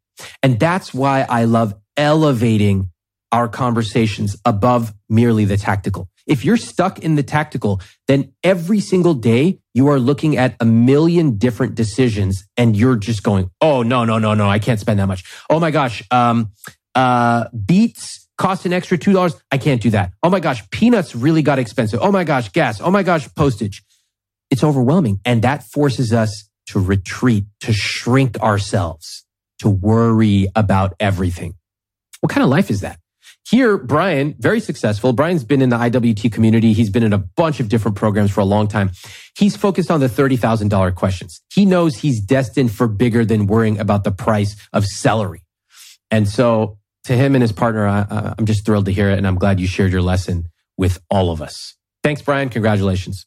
[0.43, 2.91] And that's why I love elevating
[3.33, 6.09] our conversations above merely the tactical.
[6.27, 10.65] If you're stuck in the tactical, then every single day you are looking at a
[10.65, 14.49] million different decisions and you're just going, Oh, no, no, no, no.
[14.49, 15.25] I can't spend that much.
[15.51, 16.03] Oh my gosh.
[16.11, 16.53] Um,
[16.95, 19.41] uh, beets cost an extra $2.
[19.51, 20.13] I can't do that.
[20.23, 20.69] Oh my gosh.
[20.71, 22.01] Peanuts really got expensive.
[22.03, 22.51] Oh my gosh.
[22.53, 22.81] Gas.
[22.81, 23.29] Oh my gosh.
[23.35, 23.83] Postage.
[24.51, 25.21] It's overwhelming.
[25.25, 29.24] And that forces us to retreat, to shrink ourselves,
[29.65, 31.55] to worry about everything.
[32.21, 32.99] What kind of life is that?
[33.49, 35.15] Here, Brian, very successful.
[35.15, 36.75] Brian's been in the IWT community.
[36.75, 38.91] He's been in a bunch of different programs for a long time.
[39.37, 41.41] He's focused on the $30,000 questions.
[41.51, 45.43] He knows he's destined for bigger than worrying about the price of celery.
[46.11, 49.17] And so to him and his partner, I, am just thrilled to hear it.
[49.17, 50.45] And I'm glad you shared your lesson
[50.77, 51.75] with all of us.
[52.03, 52.51] Thanks, Brian.
[52.51, 53.27] Congratulations.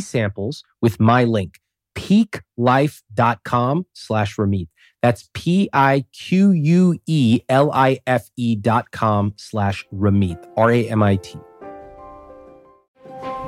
[0.00, 1.58] samples with my link,
[1.94, 4.68] piquelife.com slash Ramit.
[5.02, 5.76] That's P-I-Q-U-E-L-I-F-E
[8.56, 11.38] dot com slash Ramit, R-A-M-I-T.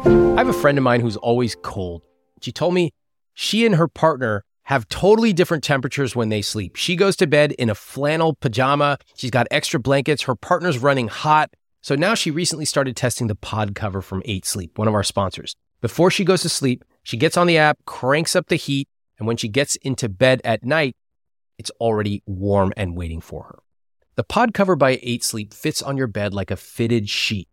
[0.05, 2.03] I have a friend of mine who's always cold.
[2.41, 2.93] She told me
[3.35, 6.77] she and her partner have totally different temperatures when they sleep.
[6.77, 8.99] She goes to bed in a flannel pajama.
[9.17, 10.23] She's got extra blankets.
[10.23, 11.51] Her partner's running hot.
[11.83, 15.03] So now she recently started testing the pod cover from 8 Sleep, one of our
[15.03, 15.57] sponsors.
[15.81, 18.89] Before she goes to sleep, she gets on the app, cranks up the heat,
[19.19, 20.97] and when she gets into bed at night,
[21.59, 23.59] it's already warm and waiting for her.
[24.17, 27.49] The pod cover by 8 Sleep fits on your bed like a fitted sheet,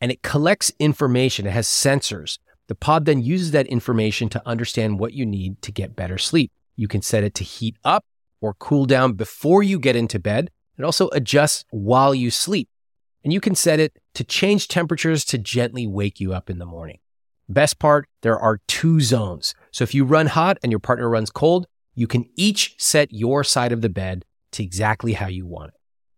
[0.00, 1.46] and it collects information.
[1.46, 2.38] It has sensors.
[2.68, 6.52] The pod then uses that information to understand what you need to get better sleep.
[6.76, 8.04] You can set it to heat up
[8.40, 10.50] or cool down before you get into bed.
[10.78, 12.68] It also adjusts while you sleep.
[13.24, 16.66] And you can set it to change temperatures to gently wake you up in the
[16.66, 17.00] morning.
[17.48, 19.54] Best part, there are two zones.
[19.70, 23.42] So if you run hot and your partner runs cold, you can each set your
[23.42, 25.74] side of the bed to exactly how you want it.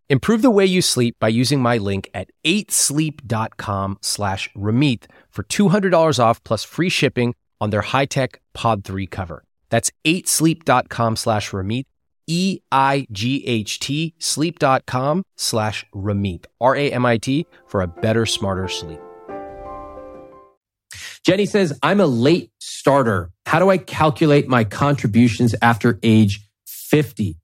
[0.08, 6.18] Improve the way you sleep by using my link at 8sleep.com slash Ramit for $200
[6.18, 9.44] off plus free shipping on their high-tech Pod 3 cover.
[9.68, 11.84] That's 8sleep.com slash Ramit,
[12.26, 18.98] E-I-G-H-T, sleep.com slash Ramit, R-A-M-I-T, for a better, smarter sleep.
[21.24, 23.30] Jenny says, I'm a late starter.
[23.46, 27.36] How do I calculate my contributions after age 50?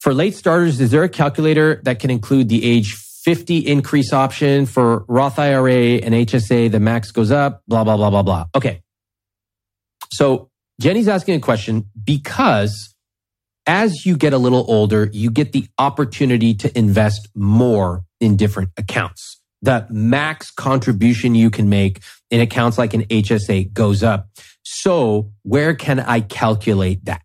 [0.00, 4.66] For late starters, is there a calculator that can include the age 50 increase option
[4.66, 6.70] for Roth IRA and HSA?
[6.70, 8.46] The max goes up, blah, blah, blah, blah, blah.
[8.54, 8.82] Okay.
[10.12, 12.94] So Jenny's asking a question because
[13.66, 18.70] as you get a little older, you get the opportunity to invest more in different
[18.76, 22.00] accounts the max contribution you can make
[22.30, 24.28] in accounts like an HSA goes up.
[24.62, 27.22] So where can I calculate that?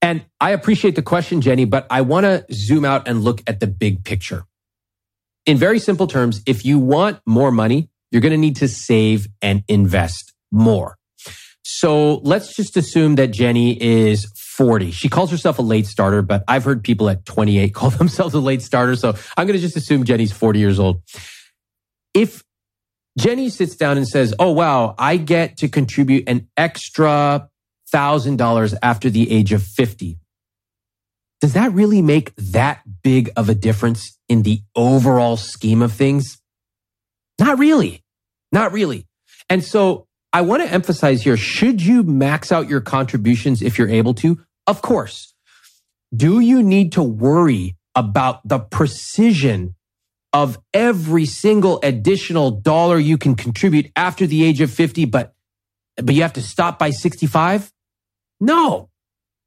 [0.00, 3.60] And I appreciate the question, Jenny, but I want to zoom out and look at
[3.60, 4.44] the big picture.
[5.44, 9.28] In very simple terms, if you want more money, you're going to need to save
[9.42, 10.96] and invest more.
[11.62, 14.26] So let's just assume that Jenny is
[14.60, 14.90] 40.
[14.90, 18.40] She calls herself a late starter, but I've heard people at 28 call themselves a
[18.40, 18.94] late starter.
[18.94, 21.00] So I'm going to just assume Jenny's 40 years old.
[22.12, 22.44] If
[23.18, 27.48] Jenny sits down and says, Oh, wow, I get to contribute an extra
[27.90, 30.18] thousand dollars after the age of 50.
[31.40, 36.38] Does that really make that big of a difference in the overall scheme of things?
[37.38, 38.04] Not really.
[38.52, 39.06] Not really.
[39.48, 43.88] And so I want to emphasize here, should you max out your contributions if you're
[43.88, 44.38] able to?
[44.70, 45.34] Of course.
[46.14, 49.74] Do you need to worry about the precision
[50.32, 55.34] of every single additional dollar you can contribute after the age of 50, but,
[55.96, 57.72] but you have to stop by 65?
[58.38, 58.90] No.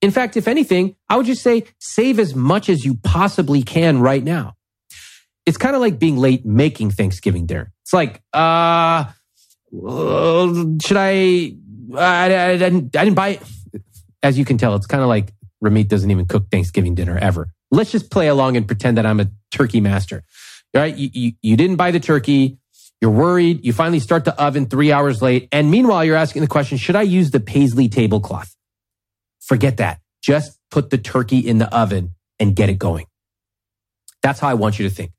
[0.01, 4.01] In fact, if anything, I would just say save as much as you possibly can
[4.01, 4.55] right now.
[5.45, 7.71] It's kind of like being late making Thanksgiving dinner.
[7.83, 9.05] It's like, uh,
[9.71, 11.55] should I,
[11.95, 13.43] I, I, I didn't, I didn't buy it.
[14.23, 17.49] As you can tell, it's kind of like Ramit doesn't even cook Thanksgiving dinner ever.
[17.71, 20.23] Let's just play along and pretend that I'm a turkey master.
[20.73, 20.95] All right.
[20.95, 22.57] You, you, you didn't buy the turkey.
[23.01, 23.65] You're worried.
[23.65, 25.49] You finally start the oven three hours late.
[25.51, 28.55] And meanwhile, you're asking the question, should I use the paisley tablecloth?
[29.41, 29.99] Forget that.
[30.21, 33.07] Just put the turkey in the oven and get it going.
[34.21, 35.11] That's how I want you to think.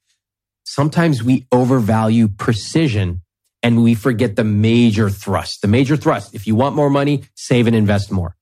[0.64, 3.20] Sometimes we overvalue precision
[3.62, 5.60] and we forget the major thrust.
[5.60, 6.34] The major thrust.
[6.34, 8.34] If you want more money, save and invest more.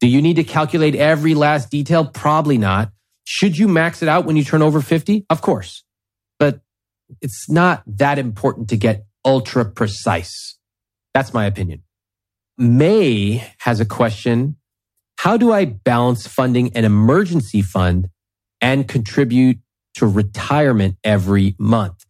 [0.00, 2.04] Do you need to calculate every last detail?
[2.04, 2.90] Probably not.
[3.24, 5.26] Should you max it out when you turn over 50?
[5.30, 5.84] Of course
[6.38, 6.60] but
[7.20, 10.58] it's not that important to get ultra precise.
[11.14, 11.82] That's my opinion.
[12.58, 14.56] May has a question.
[15.18, 18.08] How do I balance funding an emergency fund
[18.60, 19.58] and contribute
[19.94, 22.04] to retirement every month?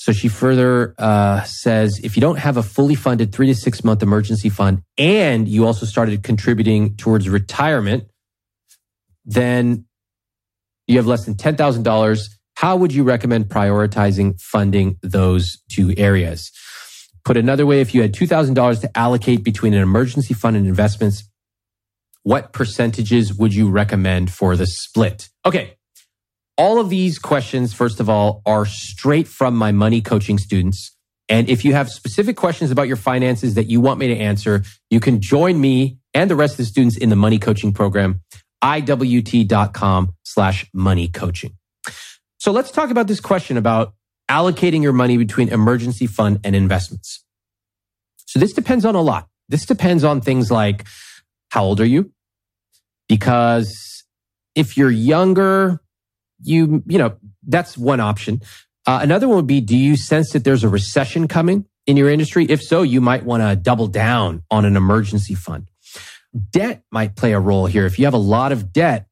[0.00, 3.84] So she further uh, says, if you don't have a fully funded three to six
[3.84, 8.04] month emergency fund and you also started contributing towards retirement,
[9.26, 9.84] then
[10.86, 16.50] you have less than $10,000 how would you recommend prioritizing funding those two areas?
[17.24, 21.24] Put another way, if you had $2,000 to allocate between an emergency fund and investments,
[22.22, 25.28] what percentages would you recommend for the split?
[25.44, 25.76] Okay.
[26.60, 30.94] All of these questions, first of all, are straight from my money coaching students.
[31.26, 34.64] And if you have specific questions about your finances that you want me to answer,
[34.90, 38.20] you can join me and the rest of the students in the money coaching program,
[38.62, 41.56] iwt.com slash money coaching.
[42.36, 43.94] So let's talk about this question about
[44.30, 47.24] allocating your money between emergency fund and investments.
[48.26, 49.28] So this depends on a lot.
[49.48, 50.84] This depends on things like
[51.52, 52.12] how old are you?
[53.08, 54.04] Because
[54.54, 55.80] if you're younger,
[56.42, 57.16] you, you know,
[57.46, 58.42] that's one option.
[58.86, 62.10] Uh, another one would be, do you sense that there's a recession coming in your
[62.10, 62.46] industry?
[62.48, 65.68] If so, you might want to double down on an emergency fund.
[66.50, 67.86] Debt might play a role here.
[67.86, 69.06] If you have a lot of debt,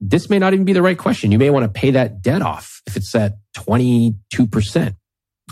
[0.00, 1.30] this may not even be the right question.
[1.30, 4.96] You may want to pay that debt off if it's at 22%.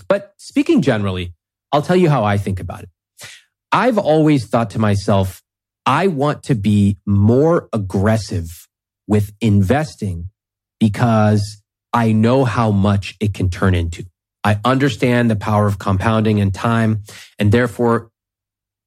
[0.08, 1.34] But speaking generally,
[1.72, 2.88] I'll tell you how I think about it.
[3.70, 5.42] I've always thought to myself,
[5.86, 8.46] I want to be more aggressive
[9.06, 10.30] with investing
[10.80, 11.62] because
[11.92, 14.06] I know how much it can turn into.
[14.42, 17.04] I understand the power of compounding and time,
[17.38, 18.10] and therefore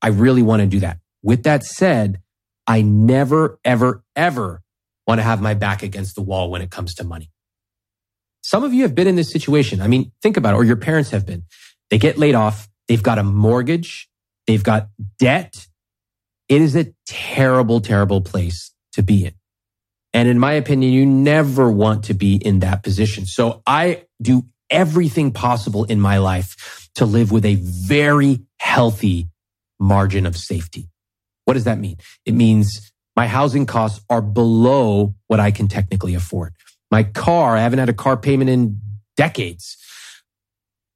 [0.01, 0.97] I really want to do that.
[1.21, 2.21] With that said,
[2.67, 4.61] I never, ever, ever
[5.07, 7.29] want to have my back against the wall when it comes to money.
[8.41, 9.81] Some of you have been in this situation.
[9.81, 11.43] I mean, think about it, or your parents have been.
[11.89, 12.67] They get laid off.
[12.87, 14.09] They've got a mortgage.
[14.47, 14.89] They've got
[15.19, 15.67] debt.
[16.49, 19.33] It is a terrible, terrible place to be in.
[20.13, 23.25] And in my opinion, you never want to be in that position.
[23.25, 29.29] So I do everything possible in my life to live with a very healthy
[29.79, 30.89] margin of safety.
[31.45, 31.97] What does that mean?
[32.25, 36.53] It means my housing costs are below what I can technically afford.
[36.89, 38.79] My car, I haven't had a car payment in
[39.17, 39.77] decades.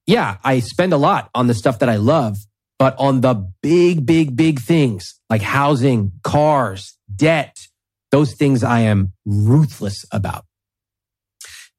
[0.06, 2.38] Yeah, I spend a lot on the stuff that I love,
[2.80, 7.68] but on the big, big, big things like housing, cars, debt,
[8.12, 10.46] those things I am ruthless about.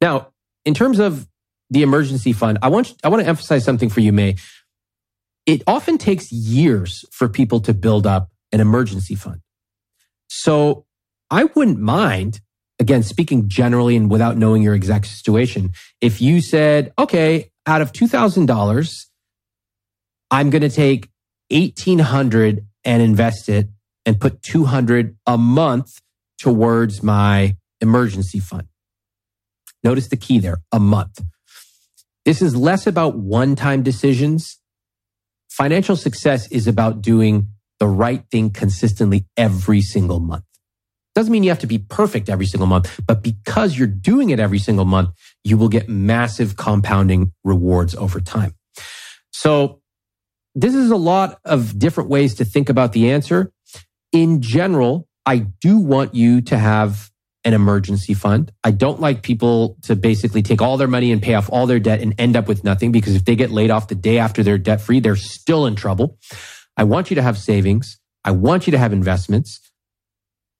[0.00, 0.28] Now,
[0.64, 1.26] in terms of
[1.70, 4.36] the emergency fund, I want, I want to emphasize something for you, May.
[5.46, 9.40] It often takes years for people to build up an emergency fund.
[10.28, 10.84] So
[11.30, 12.40] I wouldn't mind,
[12.78, 17.92] again, speaking generally and without knowing your exact situation, if you said, okay, out of
[17.92, 19.06] $2,000,
[20.30, 21.08] I'm going to take
[21.50, 23.68] 1800 and invest it
[24.04, 26.00] and put 200 a month
[26.38, 28.68] towards my emergency fund.
[29.82, 31.22] Notice the key there, a month.
[32.24, 34.58] This is less about one time decisions.
[35.48, 40.44] Financial success is about doing the right thing consistently every single month.
[41.14, 44.38] Doesn't mean you have to be perfect every single month, but because you're doing it
[44.38, 45.10] every single month,
[45.42, 48.54] you will get massive compounding rewards over time.
[49.32, 49.80] So
[50.54, 53.52] this is a lot of different ways to think about the answer.
[54.12, 57.10] In general, I do want you to have
[57.44, 58.50] an emergency fund.
[58.64, 61.78] I don't like people to basically take all their money and pay off all their
[61.78, 64.42] debt and end up with nothing because if they get laid off the day after
[64.42, 66.18] they're debt free, they're still in trouble.
[66.78, 67.98] I want you to have savings.
[68.24, 69.60] I want you to have investments.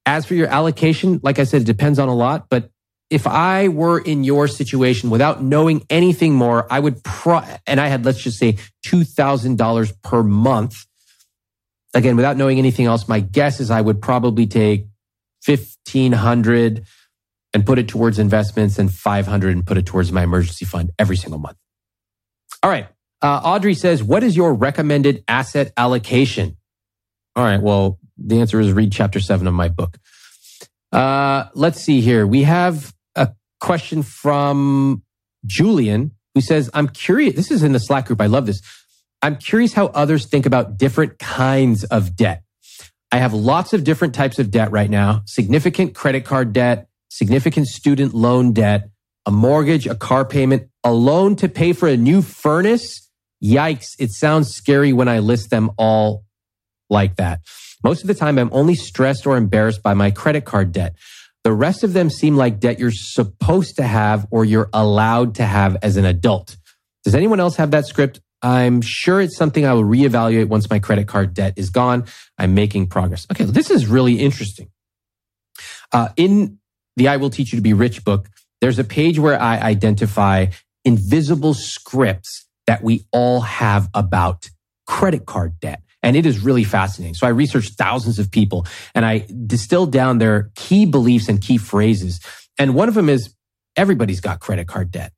[0.04, 2.70] As for your allocation, like I said, it depends on a lot, but
[3.08, 7.88] if I were in your situation without knowing anything more, I would pro, and I
[7.88, 10.84] had, let's just say $2,000 per month.
[11.94, 14.86] Again, without knowing anything else, my guess is I would probably take
[15.46, 16.84] 1500
[17.54, 21.16] and put it towards investments and 500 and put it towards my emergency fund every
[21.16, 21.56] single month.
[22.62, 22.88] All right.
[23.22, 26.56] Uh, Audrey says, what is your recommended asset allocation?
[27.34, 27.60] All right.
[27.60, 29.96] Well, the answer is read chapter seven of my book.
[30.92, 32.26] Uh, let's see here.
[32.26, 33.30] We have a
[33.60, 35.02] question from
[35.46, 37.34] Julian who says, I'm curious.
[37.34, 38.20] This is in the Slack group.
[38.20, 38.60] I love this.
[39.22, 42.42] I'm curious how others think about different kinds of debt.
[43.10, 47.66] I have lots of different types of debt right now significant credit card debt, significant
[47.66, 48.90] student loan debt,
[49.26, 53.08] a mortgage, a car payment, a loan to pay for a new furnace.
[53.42, 53.94] Yikes.
[53.98, 56.24] It sounds scary when I list them all
[56.90, 57.40] like that.
[57.84, 60.96] Most of the time, I'm only stressed or embarrassed by my credit card debt.
[61.44, 65.44] The rest of them seem like debt you're supposed to have or you're allowed to
[65.44, 66.56] have as an adult.
[67.04, 68.20] Does anyone else have that script?
[68.42, 72.06] I'm sure it's something I will reevaluate once my credit card debt is gone.
[72.36, 73.26] I'm making progress.
[73.32, 74.70] Okay, this is really interesting.
[75.92, 76.58] Uh, in
[76.96, 78.28] the I Will Teach You to Be Rich book,
[78.60, 80.46] there's a page where I identify
[80.84, 84.48] invisible scripts that we all have about
[84.86, 85.82] credit card debt.
[86.02, 87.14] And it is really fascinating.
[87.14, 91.58] So I researched thousands of people and I distilled down their key beliefs and key
[91.58, 92.20] phrases.
[92.56, 93.34] And one of them is
[93.76, 95.12] everybody's got credit card debt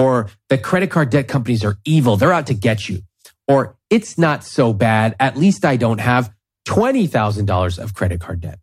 [0.00, 2.16] or the credit card debt companies are evil.
[2.16, 3.02] They're out to get you
[3.50, 5.16] or it's not so bad.
[5.18, 6.32] At least I don't have
[6.68, 8.60] $20,000 of credit card debt.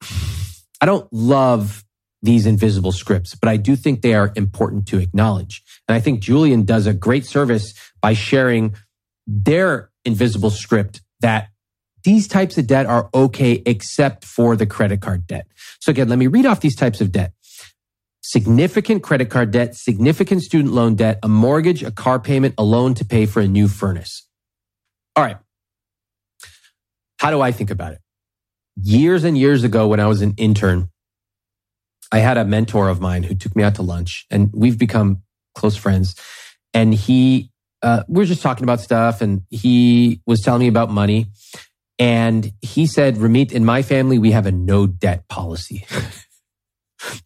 [0.80, 1.84] I don't love
[2.22, 5.62] these invisible scripts, but I do think they are important to acknowledge.
[5.86, 8.74] And I think Julian does a great service by sharing
[9.26, 11.48] their invisible script that
[12.04, 15.46] these types of debt are okay except for the credit card debt.
[15.80, 17.32] So again, let me read off these types of debt.
[18.26, 22.94] Significant credit card debt, significant student loan debt, a mortgage, a car payment, a loan
[22.94, 24.26] to pay for a new furnace.
[25.14, 25.36] All right.
[27.18, 28.00] How do I think about it?
[28.80, 30.88] Years and years ago, when I was an intern,
[32.10, 35.22] I had a mentor of mine who took me out to lunch and we've become
[35.54, 36.14] close friends.
[36.72, 37.50] And he
[37.82, 41.26] uh, we were just talking about stuff and he was telling me about money.
[41.98, 45.84] And he said, Ramit, in my family, we have a no debt policy.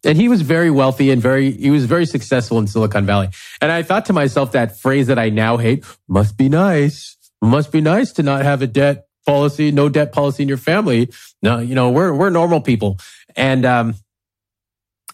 [0.03, 3.29] and he was very wealthy and very, he was very successful in Silicon Valley.
[3.61, 7.17] And I thought to myself, that phrase that I now hate must be nice.
[7.41, 11.09] Must be nice to not have a debt policy, no debt policy in your family.
[11.41, 12.97] No, you know, we're, we're normal people.
[13.35, 13.95] And, um,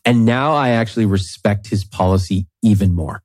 [0.05, 3.23] and now I actually respect his policy even more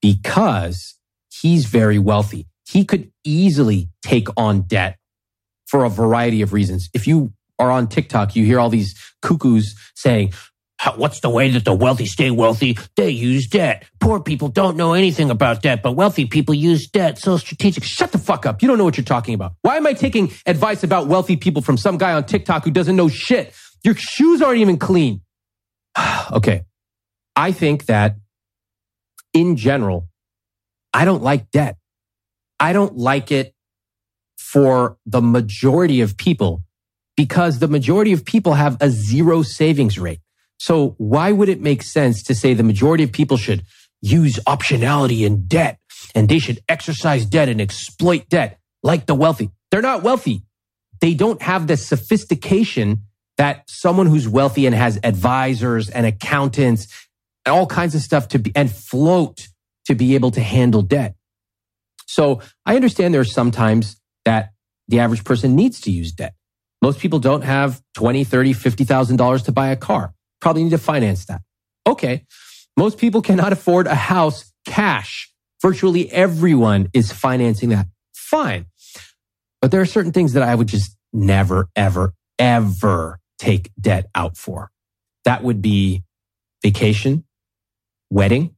[0.00, 0.98] because
[1.30, 2.46] he's very wealthy.
[2.68, 4.98] He could easily take on debt
[5.66, 6.90] for a variety of reasons.
[6.92, 10.32] If you are on TikTok, you hear all these cuckoos saying,
[10.96, 12.76] What's the way that the wealthy stay wealthy?
[12.96, 13.84] They use debt.
[14.00, 17.18] Poor people don't know anything about debt, but wealthy people use debt.
[17.18, 17.84] So strategic.
[17.84, 18.62] Shut the fuck up.
[18.62, 19.52] You don't know what you're talking about.
[19.62, 22.96] Why am I taking advice about wealthy people from some guy on TikTok who doesn't
[22.96, 23.54] know shit?
[23.84, 25.20] Your shoes aren't even clean.
[26.32, 26.62] okay.
[27.36, 28.16] I think that
[29.32, 30.08] in general,
[30.92, 31.76] I don't like debt.
[32.60, 33.54] I don't like it
[34.36, 36.62] for the majority of people
[37.16, 40.20] because the majority of people have a zero savings rate.
[40.62, 43.64] So why would it make sense to say the majority of people should
[44.00, 45.80] use optionality in debt
[46.14, 49.50] and they should exercise debt and exploit debt like the wealthy?
[49.72, 50.44] They're not wealthy.
[51.00, 53.02] They don't have the sophistication
[53.38, 56.86] that someone who's wealthy and has advisors and accountants
[57.44, 59.48] and all kinds of stuff to be and float
[59.86, 61.16] to be able to handle debt.
[62.06, 64.52] So I understand there there's sometimes that
[64.86, 66.34] the average person needs to use debt.
[66.80, 70.14] Most people don't have 20, 30, $50,000 to buy a car.
[70.42, 71.40] Probably need to finance that.
[71.86, 72.26] Okay.
[72.76, 75.32] Most people cannot afford a house cash.
[75.62, 77.86] Virtually everyone is financing that.
[78.12, 78.66] Fine.
[79.62, 84.36] But there are certain things that I would just never, ever, ever take debt out
[84.36, 84.70] for.
[85.24, 86.02] That would be
[86.62, 87.24] vacation,
[88.10, 88.54] wedding,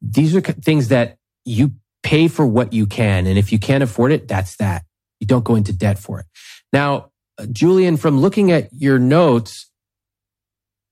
[0.00, 1.72] these are things that you
[2.02, 3.26] pay for what you can.
[3.26, 4.84] And if you can't afford it, that's that.
[5.20, 6.26] You don't go into debt for it.
[6.72, 9.67] Now, uh, Julian, from looking at your notes,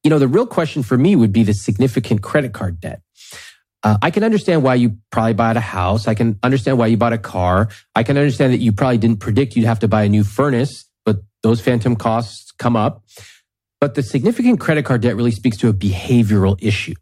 [0.06, 3.02] you know, the real question for me would be the significant credit card debt.
[3.82, 6.06] Uh, I can understand why you probably bought a house.
[6.06, 7.70] I can understand why you bought a car.
[7.96, 10.84] I can understand that you probably didn't predict you'd have to buy a new furnace,
[11.04, 13.02] but those phantom costs come up.
[13.80, 16.94] But the significant credit card debt really speaks to a behavioral issue.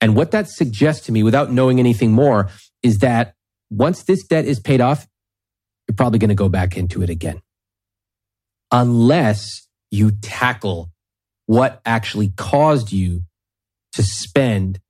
[0.00, 2.50] And what that suggests to me without knowing anything more
[2.84, 3.34] is that
[3.68, 5.08] once this debt is paid off,
[5.88, 7.42] you're probably going to go back into it again.
[8.70, 10.92] Unless you tackle
[11.46, 13.22] what actually caused you
[13.92, 14.80] to spend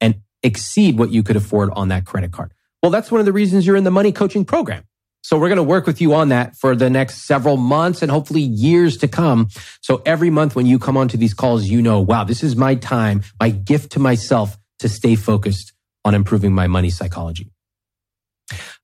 [0.00, 2.52] and exceed what you could afford on that credit card.
[2.82, 4.84] Well, that's one of the reasons you're in the money coaching program.
[5.24, 8.10] So we're going to work with you on that for the next several months and
[8.10, 9.48] hopefully years to come.
[9.80, 12.74] So every month when you come onto these calls, you know, wow, this is my
[12.74, 15.72] time, my gift to myself to stay focused
[16.04, 17.52] on improving my money psychology.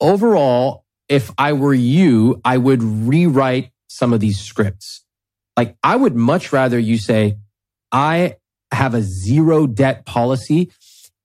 [0.00, 5.04] Overall, if I were you, I would rewrite some of these scripts.
[5.58, 7.36] Like I would much rather you say,
[7.90, 8.36] I
[8.70, 10.70] have a zero debt policy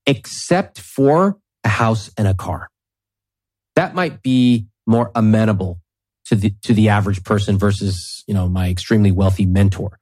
[0.08, 2.68] except for a house and a car.
[3.76, 5.82] That might be more amenable
[6.26, 10.00] to the, to the average person versus, you know, my extremely wealthy mentor.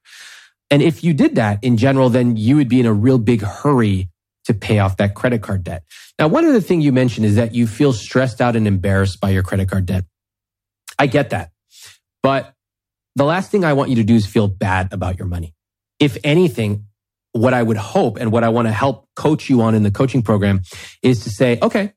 [0.70, 3.42] And if you did that in general, then you would be in a real big
[3.42, 4.08] hurry
[4.46, 5.84] to pay off that credit card debt.
[6.18, 9.20] Now, one of the things you mentioned is that you feel stressed out and embarrassed
[9.20, 10.06] by your credit card debt.
[10.98, 11.52] I get that.
[12.24, 12.54] But
[13.16, 15.54] the last thing I want you to do is feel bad about your money.
[16.00, 16.86] If anything,
[17.34, 19.92] what I would hope and what I want to help coach you on in the
[19.92, 20.62] coaching program
[21.02, 21.94] is to say, okay,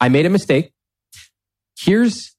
[0.00, 0.72] I made a mistake.
[1.78, 2.34] Here's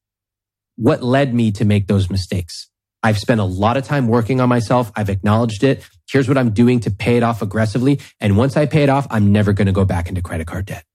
[0.76, 2.70] what led me to make those mistakes.
[3.04, 4.92] I've spent a lot of time working on myself.
[4.96, 5.86] I've acknowledged it.
[6.10, 8.00] Here's what I'm doing to pay it off aggressively.
[8.20, 10.66] And once I pay it off, I'm never going to go back into credit card
[10.66, 10.86] debt.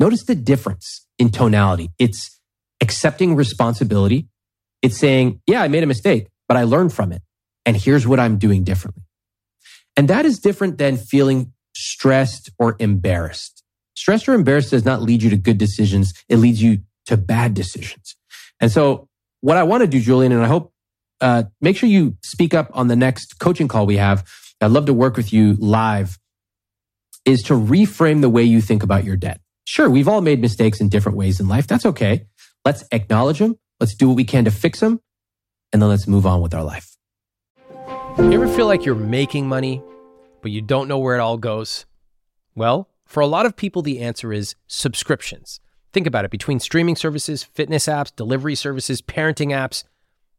[0.00, 1.90] Notice the difference in tonality.
[1.98, 2.40] It's
[2.80, 4.28] accepting responsibility.
[4.86, 7.20] It's saying, yeah, I made a mistake, but I learned from it.
[7.64, 9.02] And here's what I'm doing differently.
[9.96, 13.64] And that is different than feeling stressed or embarrassed.
[13.96, 16.14] Stressed or embarrassed does not lead you to good decisions.
[16.28, 18.14] It leads you to bad decisions.
[18.60, 19.08] And so
[19.40, 20.72] what I want to do, Julian, and I hope,
[21.20, 24.24] uh, make sure you speak up on the next coaching call we have.
[24.60, 26.16] I'd love to work with you live
[27.24, 29.40] is to reframe the way you think about your debt.
[29.64, 31.66] Sure, we've all made mistakes in different ways in life.
[31.66, 32.26] That's okay.
[32.64, 33.58] Let's acknowledge them.
[33.80, 35.00] Let's do what we can to fix them.
[35.72, 36.96] And then let's move on with our life.
[38.18, 39.82] You ever feel like you're making money,
[40.40, 41.84] but you don't know where it all goes?
[42.54, 45.60] Well, for a lot of people, the answer is subscriptions.
[45.92, 49.84] Think about it between streaming services, fitness apps, delivery services, parenting apps,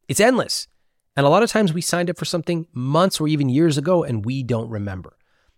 [0.08, 0.68] it's endless.
[1.16, 4.04] And a lot of times we signed up for something months or even years ago
[4.04, 5.18] and we don't remember.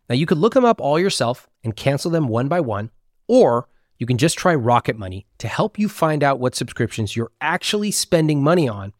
[0.09, 2.89] Now, you could look them up all yourself and cancel them one by one,
[3.27, 3.67] or
[3.99, 7.91] you can just try Rocket Money to help you find out what subscriptions you're actually
[7.91, 8.93] spending money on,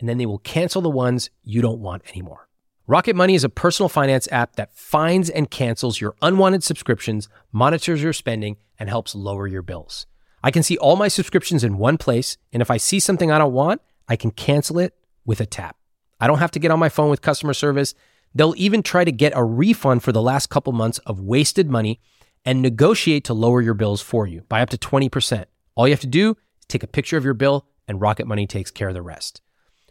[0.00, 2.48] and then they will cancel the ones you don't want anymore.
[2.86, 8.02] Rocket Money is a personal finance app that finds and cancels your unwanted subscriptions, monitors
[8.02, 10.06] your spending, and helps lower your bills.
[10.42, 13.38] I can see all my subscriptions in one place, and if I see something I
[13.38, 14.94] don't want, I can cancel it
[15.26, 15.76] with a tap.
[16.18, 17.94] I don't have to get on my phone with customer service.
[18.34, 22.00] They'll even try to get a refund for the last couple months of wasted money
[22.46, 25.44] and negotiate to lower your bills for you by up to 20%.
[25.74, 28.46] All you have to do is take a picture of your bill, and Rocket Money
[28.46, 29.42] takes care of the rest.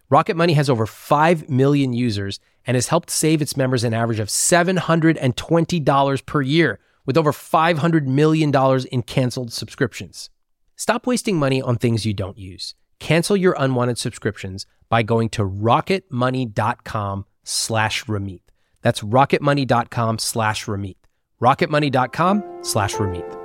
[0.09, 4.19] Rocket Money has over 5 million users and has helped save its members an average
[4.19, 8.51] of $720 per year, with over $500 million
[8.91, 10.29] in canceled subscriptions.
[10.75, 12.73] Stop wasting money on things you don't use.
[12.99, 18.41] Cancel your unwanted subscriptions by going to rocketmoney.com slash Ramit.
[18.81, 20.95] That's rocketmoney.com slash Ramit.
[21.41, 23.41] rocketmoney.com slash Ramit.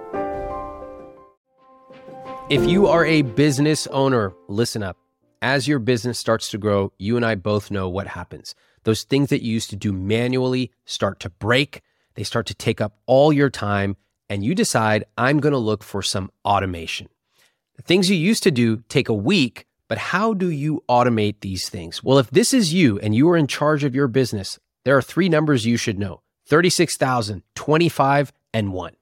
[2.51, 4.97] If you are a business owner, listen up.
[5.41, 8.55] As your business starts to grow, you and I both know what happens.
[8.83, 11.81] Those things that you used to do manually start to break.
[12.15, 13.97] They start to take up all your time,
[14.29, 17.09] and you decide, I'm going to look for some automation.
[17.77, 21.69] The Things you used to do take a week, but how do you automate these
[21.69, 22.03] things?
[22.03, 25.03] Well, if this is you and you are in charge of your business, there are
[25.03, 26.21] three numbers you should know
[26.51, 28.97] 36,000, 25, and 1.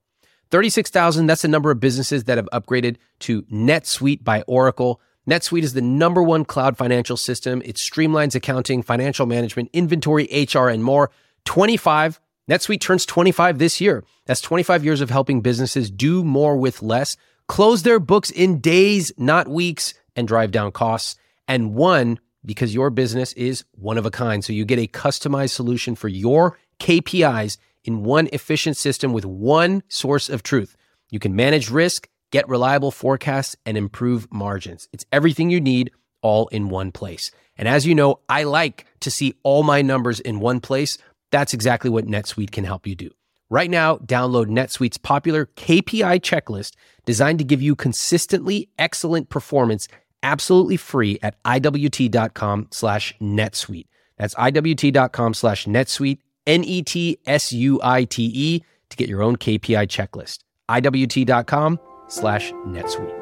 [0.50, 5.00] 36,000, that's the number of businesses that have upgraded to NetSuite by Oracle.
[5.28, 7.60] NetSuite is the number one cloud financial system.
[7.64, 11.10] It streamlines accounting, financial management, inventory, HR, and more.
[11.44, 14.04] 25, NetSuite turns 25 this year.
[14.26, 19.10] That's 25 years of helping businesses do more with less close their books in days,
[19.16, 21.16] not weeks, and drive down costs.
[21.46, 24.44] And one, because your business is one of a kind.
[24.44, 29.82] So you get a customized solution for your KPIs in one efficient system with one
[29.88, 30.76] source of truth.
[31.10, 34.88] You can manage risk, get reliable forecasts, and improve margins.
[34.92, 37.30] It's everything you need all in one place.
[37.56, 40.98] And as you know, I like to see all my numbers in one place.
[41.30, 43.10] That's exactly what NetSuite can help you do.
[43.50, 46.74] Right now, download NetSuite's popular KPI checklist
[47.06, 49.88] designed to give you consistently excellent performance
[50.22, 53.86] absolutely free at iwt.com slash netsuite.
[54.16, 56.18] That's IWT.com slash NetSuite,
[56.48, 60.38] N E T S U I T E, to get your own KPI checklist.
[60.68, 61.78] IWT.com
[62.08, 63.14] slash NetSuite.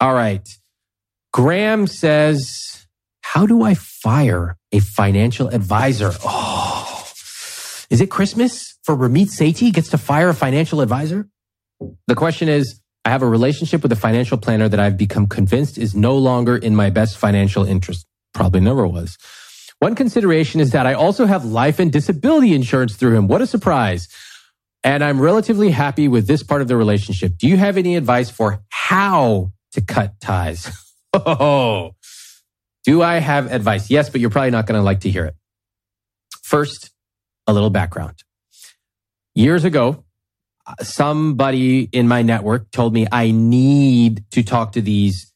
[0.00, 0.48] All right.
[1.32, 2.86] Graham says,
[3.22, 6.12] How do I fire a financial advisor?
[6.24, 7.04] Oh,
[7.90, 11.28] is it Christmas for Ramit Sethi gets to fire a financial advisor?
[12.06, 15.78] The question is, I have a relationship with a financial planner that I've become convinced
[15.78, 18.06] is no longer in my best financial interest.
[18.34, 19.16] Probably never was.
[19.78, 23.28] One consideration is that I also have life and disability insurance through him.
[23.28, 24.08] What a surprise.
[24.82, 27.36] And I'm relatively happy with this part of the relationship.
[27.38, 30.70] Do you have any advice for how to cut ties?
[31.18, 31.94] Oh,
[32.84, 33.88] do I have advice?
[33.88, 35.34] Yes, but you're probably not going to like to hear it.
[36.42, 36.90] First,
[37.46, 38.22] a little background.
[39.34, 40.04] Years ago,
[40.82, 45.32] somebody in my network told me I need to talk to these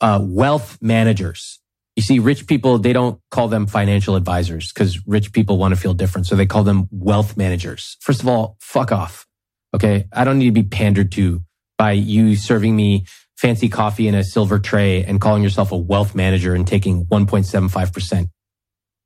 [0.00, 1.60] uh, wealth managers.
[1.98, 5.80] You see, rich people, they don't call them financial advisors because rich people want to
[5.80, 6.28] feel different.
[6.28, 7.96] So they call them wealth managers.
[7.98, 9.26] First of all, fuck off.
[9.74, 10.04] Okay.
[10.12, 11.42] I don't need to be pandered to
[11.76, 13.04] by you serving me
[13.36, 18.30] fancy coffee in a silver tray and calling yourself a wealth manager and taking 1.75%.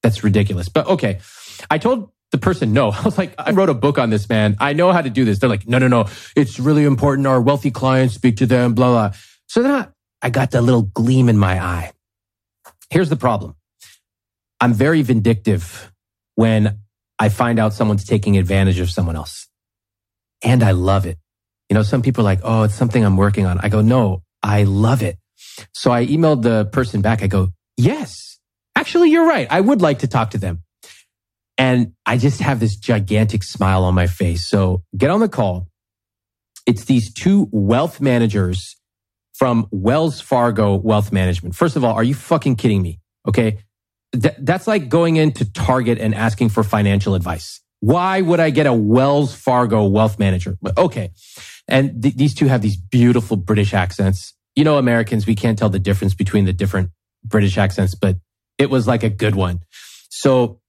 [0.02, 0.68] That's ridiculous.
[0.68, 1.20] But okay.
[1.70, 2.90] I told the person no.
[2.92, 4.54] I was like, I wrote a book on this, man.
[4.60, 5.38] I know how to do this.
[5.38, 6.08] They're like, no, no, no.
[6.36, 7.26] It's really important.
[7.26, 9.16] Our wealthy clients speak to them, blah, blah.
[9.46, 9.86] So then I,
[10.20, 11.92] I got that little gleam in my eye.
[12.92, 13.54] Here's the problem.
[14.60, 15.90] I'm very vindictive
[16.34, 16.78] when
[17.18, 19.48] I find out someone's taking advantage of someone else.
[20.44, 21.16] And I love it.
[21.70, 23.58] You know, some people are like, oh, it's something I'm working on.
[23.60, 25.16] I go, no, I love it.
[25.72, 27.22] So I emailed the person back.
[27.22, 28.38] I go, yes,
[28.76, 29.46] actually, you're right.
[29.50, 30.62] I would like to talk to them.
[31.56, 34.46] And I just have this gigantic smile on my face.
[34.46, 35.66] So get on the call.
[36.66, 38.76] It's these two wealth managers
[39.42, 41.56] from Wells Fargo Wealth Management.
[41.56, 43.00] First of all, are you fucking kidding me?
[43.26, 43.58] Okay.
[44.12, 47.60] Th- that's like going into Target and asking for financial advice.
[47.80, 50.58] Why would I get a Wells Fargo wealth manager?
[50.78, 51.10] Okay.
[51.66, 54.32] And th- these two have these beautiful British accents.
[54.54, 56.90] You know, Americans, we can't tell the difference between the different
[57.24, 58.18] British accents, but
[58.58, 59.58] it was like a good one.
[60.08, 60.60] So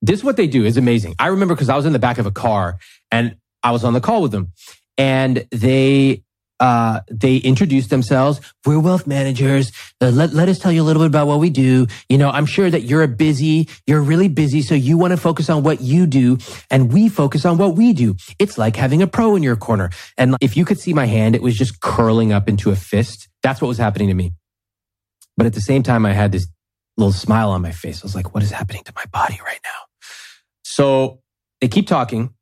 [0.00, 1.16] this what they do is amazing.
[1.18, 2.78] I remember because I was in the back of a car
[3.10, 3.34] and
[3.64, 4.52] I was on the call with them
[4.96, 6.22] and they
[6.60, 8.40] uh, they introduced themselves.
[8.66, 9.72] We're wealth managers.
[10.00, 11.86] Uh, let, let us tell you a little bit about what we do.
[12.08, 14.62] You know, I'm sure that you're a busy, you're really busy.
[14.62, 16.38] So you want to focus on what you do
[16.70, 18.16] and we focus on what we do.
[18.38, 19.90] It's like having a pro in your corner.
[20.16, 23.28] And if you could see my hand, it was just curling up into a fist.
[23.42, 24.32] That's what was happening to me.
[25.36, 26.48] But at the same time, I had this
[26.96, 28.02] little smile on my face.
[28.02, 30.10] I was like, what is happening to my body right now?
[30.64, 31.20] So
[31.60, 32.34] they keep talking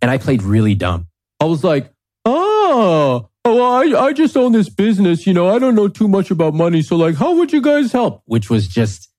[0.00, 1.06] and I played really dumb.
[1.40, 1.92] I was like,
[2.24, 5.26] oh, oh, I, I just own this business.
[5.26, 6.82] You know, I don't know too much about money.
[6.82, 8.22] So like, how would you guys help?
[8.26, 9.10] Which was just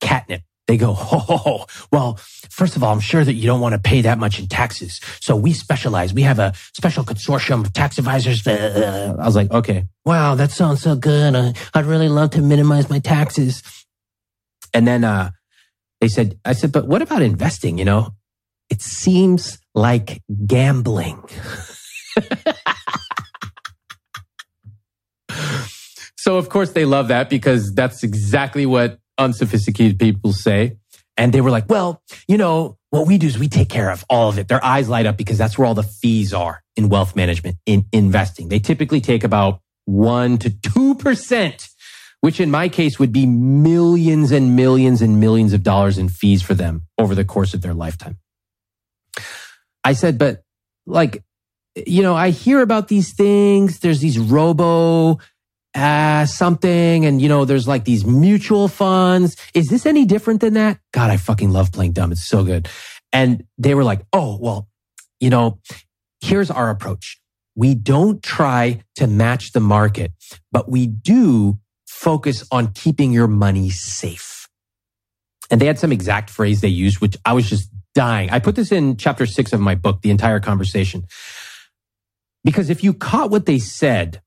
[0.00, 0.42] catnip.
[0.66, 2.14] They go, oh, well,
[2.48, 5.00] first of all, I'm sure that you don't want to pay that much in taxes.
[5.20, 6.14] So we specialize.
[6.14, 8.46] We have a special consortium of tax advisors.
[8.46, 11.56] I was like, okay, wow, that sounds so good.
[11.74, 13.64] I'd really love to minimize my taxes.
[14.72, 15.32] And then, uh,
[16.00, 17.76] they said, I said, but what about investing?
[17.76, 18.14] You know,
[18.70, 21.22] it seems like gambling.
[26.20, 30.76] so of course they love that because that's exactly what unsophisticated people say.
[31.16, 34.04] And they were like, well, you know, what we do is we take care of
[34.08, 34.48] all of it.
[34.48, 37.86] Their eyes light up because that's where all the fees are in wealth management, in
[37.92, 38.48] investing.
[38.48, 41.68] They typically take about one to 2%
[42.20, 46.42] which in my case would be millions and millions and millions of dollars in fees
[46.42, 48.18] for them over the course of their lifetime.
[49.84, 50.42] I said, but
[50.86, 51.24] like,
[51.74, 53.78] you know, I hear about these things.
[53.78, 55.18] There's these robo
[55.74, 59.36] uh, something and you know, there's like these mutual funds.
[59.54, 60.78] Is this any different than that?
[60.92, 62.12] God, I fucking love playing dumb.
[62.12, 62.68] It's so good.
[63.12, 64.68] And they were like, Oh, well,
[65.20, 65.60] you know,
[66.20, 67.20] here's our approach.
[67.54, 70.12] We don't try to match the market,
[70.50, 74.48] but we do focus on keeping your money safe.
[75.50, 78.30] And they had some exact phrase they used, which I was just dying.
[78.30, 81.06] I put this in chapter six of my book, the entire conversation.
[82.44, 84.22] Because if you caught what they said,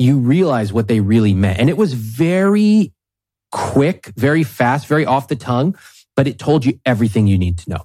[0.00, 1.58] you realize what they really meant.
[1.58, 2.94] And it was very
[3.52, 5.76] quick, very fast, very off the tongue,
[6.16, 7.84] but it told you everything you need to know.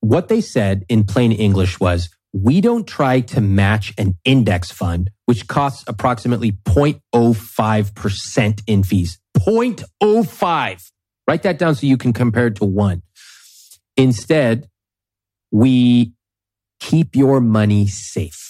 [0.00, 5.10] What they said in plain English was we don't try to match an index fund,
[5.26, 9.20] which costs approximately 0.05% in fees.
[9.38, 10.90] 0.05.
[11.28, 13.02] Write that down so you can compare it to one.
[13.96, 14.68] Instead,
[15.52, 16.14] we
[16.80, 18.43] keep your money safe.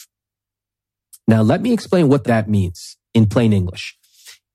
[1.27, 3.97] Now, let me explain what that means in plain English.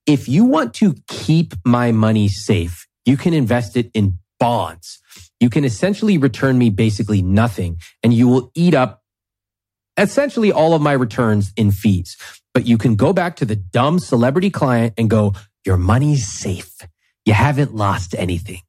[0.06, 5.00] if you want to keep my money safe, you can invest it in bonds.
[5.40, 9.04] You can essentially return me basically nothing and you will eat up
[9.98, 12.18] essentially all of my returns in fees.
[12.56, 16.76] But you can go back to the dumb celebrity client and go, your money's safe.
[17.26, 18.62] You haven't lost anything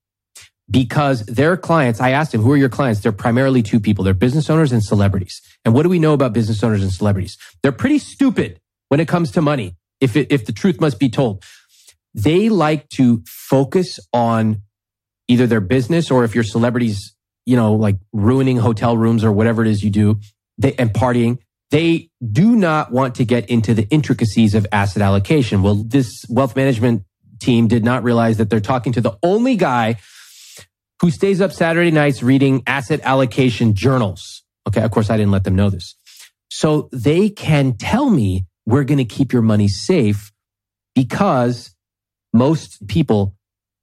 [0.71, 3.01] because their clients, I asked them, who are your clients?
[3.01, 4.05] They're primarily two people.
[4.05, 5.41] They're business owners and celebrities.
[5.64, 7.37] And what do we know about business owners and celebrities?
[7.62, 9.77] They're pretty stupid when it comes to money.
[10.01, 11.45] If it, if the truth must be told,
[12.14, 14.62] they like to focus on
[15.29, 17.14] either their business or if your celebrities,
[17.47, 20.18] you know, like ruining hotel rooms or whatever it is you do
[20.59, 21.39] they, and partying,
[21.71, 25.62] they do not want to get into the intricacies of asset allocation.
[25.62, 27.05] Well, this wealth management
[27.41, 29.97] team did not realize that they're talking to the only guy
[31.01, 34.42] who stays up Saturday nights reading asset allocation journals.
[34.68, 34.82] Okay.
[34.82, 35.96] Of course, I didn't let them know this.
[36.51, 40.32] So they can tell me we're going to keep your money safe
[40.94, 41.74] because
[42.32, 43.34] most people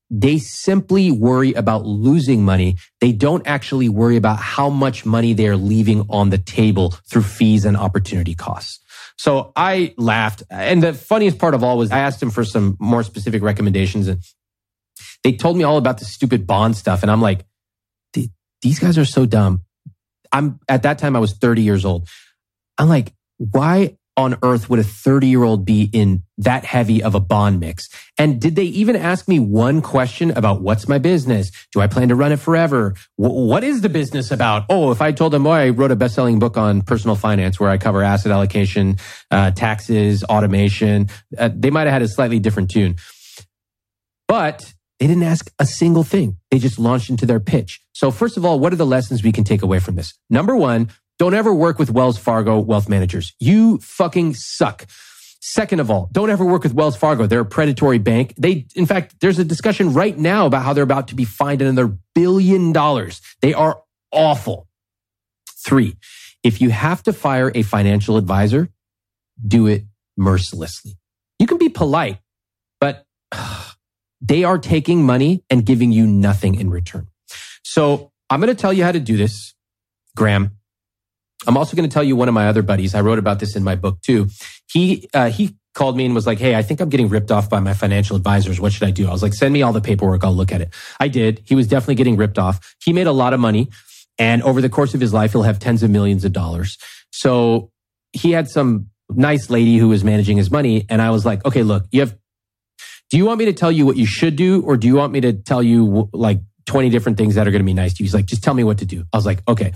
[0.10, 2.78] they simply worry about losing money.
[3.02, 7.66] They don't actually worry about how much money they're leaving on the table through fees
[7.66, 8.80] and opportunity costs.
[9.18, 10.44] So I laughed.
[10.50, 14.08] And the funniest part of all was I asked him for some more specific recommendations
[14.08, 14.24] and
[15.28, 17.02] they told me all about the stupid bond stuff.
[17.02, 17.44] And I'm like,
[18.62, 19.64] these guys are so dumb.
[20.32, 22.08] I'm at that time I was 30 years old.
[22.78, 27.14] I'm like, why on earth would a 30 year old be in that heavy of
[27.14, 27.90] a bond mix?
[28.18, 31.52] And did they even ask me one question about what's my business?
[31.74, 32.96] Do I plan to run it forever?
[33.20, 34.64] W- what is the business about?
[34.70, 37.60] Oh, if I told them, oh, I wrote a best selling book on personal finance
[37.60, 38.96] where I cover asset allocation,
[39.30, 42.96] uh, taxes, automation, uh, they might have had a slightly different tune.
[44.30, 46.38] But they didn't ask a single thing.
[46.50, 47.82] They just launched into their pitch.
[47.94, 50.14] So first of all, what are the lessons we can take away from this?
[50.30, 50.90] Number one,
[51.20, 53.34] don't ever work with Wells Fargo wealth managers.
[53.40, 54.86] You fucking suck.
[55.40, 57.26] Second of all, don't ever work with Wells Fargo.
[57.26, 58.34] They're a predatory bank.
[58.38, 61.62] They, in fact, there's a discussion right now about how they're about to be fined
[61.62, 63.22] another billion dollars.
[63.42, 63.82] They are
[64.12, 64.68] awful.
[65.66, 65.96] Three,
[66.44, 68.70] if you have to fire a financial advisor,
[69.46, 69.86] do it
[70.18, 70.98] mercilessly.
[71.40, 72.20] You can be polite,
[72.80, 73.06] but
[74.22, 77.08] they are taking money and giving you nothing in return.
[77.64, 79.54] So I'm going to tell you how to do this,
[80.16, 80.52] Graham.
[81.46, 82.96] I'm also going to tell you one of my other buddies.
[82.96, 84.28] I wrote about this in my book too.
[84.72, 87.50] He uh, he called me and was like, "Hey, I think I'm getting ripped off
[87.50, 88.60] by my financial advisors.
[88.60, 90.24] What should I do?" I was like, "Send me all the paperwork.
[90.24, 91.42] I'll look at it." I did.
[91.46, 92.76] He was definitely getting ripped off.
[92.84, 93.70] He made a lot of money,
[94.18, 96.78] and over the course of his life, he'll have tens of millions of dollars.
[97.12, 97.72] So
[98.12, 101.64] he had some nice lady who was managing his money, and I was like, "Okay,
[101.64, 102.18] look, you have.
[103.10, 105.14] Do you want me to tell you what you should do, or do you want
[105.14, 108.04] me to tell you like 20 different things that are going to be nice to
[108.04, 109.74] you?" He's like, "Just tell me what to do." I was like, "Okay."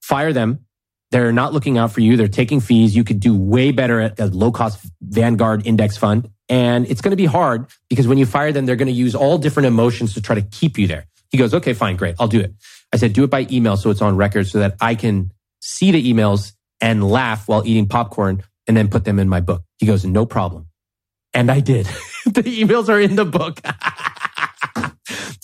[0.00, 0.66] Fire them
[1.10, 2.16] they're not looking out for you.
[2.16, 2.96] They're taking fees.
[2.96, 6.28] You could do way better at a low cost Vanguard index fund.
[6.48, 9.14] And it's going to be hard because when you fire them, they're going to use
[9.14, 11.06] all different emotions to try to keep you there.
[11.30, 12.14] He goes, okay, fine, great.
[12.18, 12.54] I'll do it.
[12.92, 15.90] I said, do it by email so it's on record so that I can see
[15.90, 19.62] the emails and laugh while eating popcorn and then put them in my book.
[19.78, 20.68] He goes, no problem.
[21.36, 21.84] And I did.
[22.24, 23.60] the emails are in the book.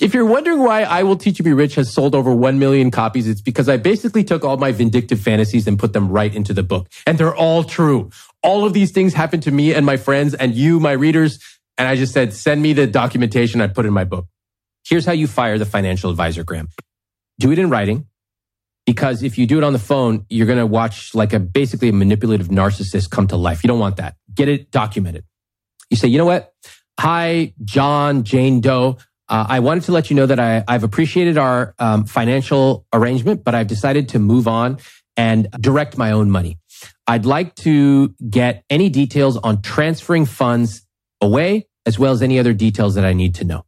[0.01, 2.90] If you're wondering why I Will Teach You Be Rich has sold over 1 million
[2.90, 6.53] copies, it's because I basically took all my vindictive fantasies and put them right into
[6.53, 6.88] the book.
[7.07, 8.11] And they're all true.
[8.43, 11.38] All of these things happened to me and my friends and you, my readers.
[11.78, 14.26] And I just said, send me the documentation I put in my book.
[14.84, 16.68] Here's how you fire the financial advisor, Graham.
[17.38, 18.07] Do it in writing.
[18.84, 21.90] Because if you do it on the phone, you're going to watch like a basically
[21.90, 23.62] a manipulative narcissist come to life.
[23.62, 24.16] You don't want that.
[24.34, 25.24] Get it documented.
[25.93, 26.55] You say, you know what?
[26.99, 28.97] Hi, John, Jane Doe.
[29.28, 33.45] Uh, I wanted to let you know that I, have appreciated our um, financial arrangement,
[33.45, 34.78] but I've decided to move on
[35.18, 36.59] and direct my own money.
[37.07, 40.86] I'd like to get any details on transferring funds
[41.20, 43.66] away, as well as any other details that I need to know.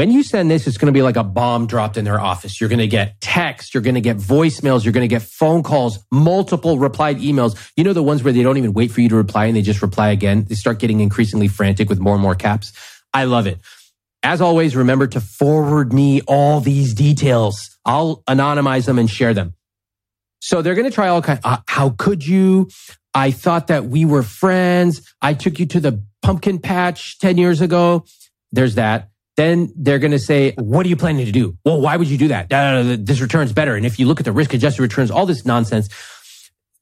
[0.00, 2.58] When you send this, it's going to be like a bomb dropped in their office.
[2.58, 5.62] You're going to get text, you're going to get voicemails, you're going to get phone
[5.62, 7.70] calls, multiple replied emails.
[7.76, 9.60] You know, the ones where they don't even wait for you to reply and they
[9.60, 10.44] just reply again.
[10.44, 12.72] They start getting increasingly frantic with more and more caps.
[13.12, 13.58] I love it.
[14.22, 17.76] As always, remember to forward me all these details.
[17.84, 19.52] I'll anonymize them and share them.
[20.40, 21.40] So they're going to try all kinds.
[21.44, 22.70] Uh, how could you?
[23.12, 25.12] I thought that we were friends.
[25.20, 28.06] I took you to the pumpkin patch 10 years ago.
[28.50, 29.10] There's that.
[29.40, 31.56] Then they're going to say, what are you planning to do?
[31.64, 32.50] Well, why would you do that?
[33.06, 33.74] This return's better.
[33.74, 35.88] And if you look at the risk adjusted returns, all this nonsense.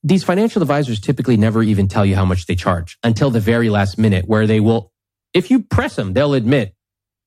[0.03, 3.71] These financial advisors typically never even tell you how much they charge until the very
[3.71, 4.91] last minute where they will,
[5.33, 6.75] if you press them, they'll admit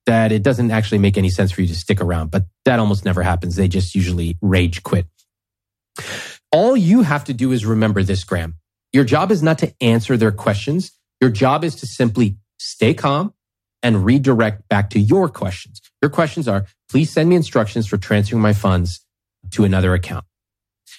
[0.06, 3.06] that it doesn't actually make any sense for you to stick around, but that almost
[3.06, 3.56] never happens.
[3.56, 5.08] They just usually rage quit.
[6.52, 8.56] All you have to do is remember this, Graham.
[8.92, 10.92] Your job is not to answer their questions.
[11.22, 13.34] Your job is to simply stay calm
[13.84, 15.82] and redirect back to your questions.
[16.02, 19.06] Your questions are, please send me instructions for transferring my funds
[19.52, 20.26] to another account.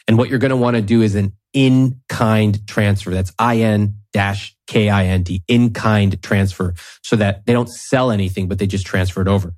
[0.08, 3.10] And what you're going to want to do is an in-kind transfer.
[3.10, 8.86] That's I-N dash K-I-N-D, in-kind transfer so that they don't sell anything, but they just
[8.86, 9.54] transfer it over.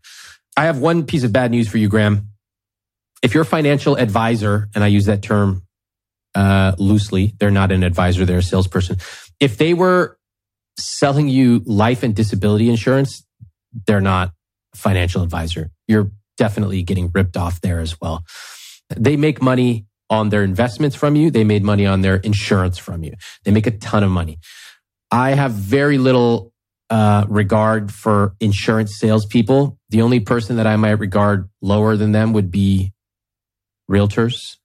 [0.56, 2.30] I have one piece of bad news for you, Graham.
[3.22, 5.62] If you're a financial advisor, and I use that term
[6.34, 8.96] uh, loosely, they're not an advisor, they're a salesperson.
[9.40, 10.18] If they were
[10.78, 13.24] selling you life and disability insurance,
[13.86, 14.32] they're not
[14.74, 15.70] financial advisor.
[15.86, 18.24] You're definitely getting ripped off there as well.
[18.96, 21.30] They make money on their investments from you.
[21.30, 23.14] They made money on their insurance from you.
[23.44, 24.38] They make a ton of money.
[25.10, 26.52] I have very little
[26.90, 29.78] uh, regard for insurance salespeople.
[29.90, 32.92] The only person that I might regard lower than them would be
[33.90, 34.56] realtors.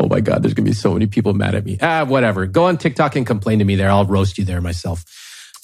[0.00, 1.78] Oh my God, there's going to be so many people mad at me.
[1.80, 2.46] Ah, whatever.
[2.46, 3.90] Go on TikTok and complain to me there.
[3.90, 5.04] I'll roast you there myself.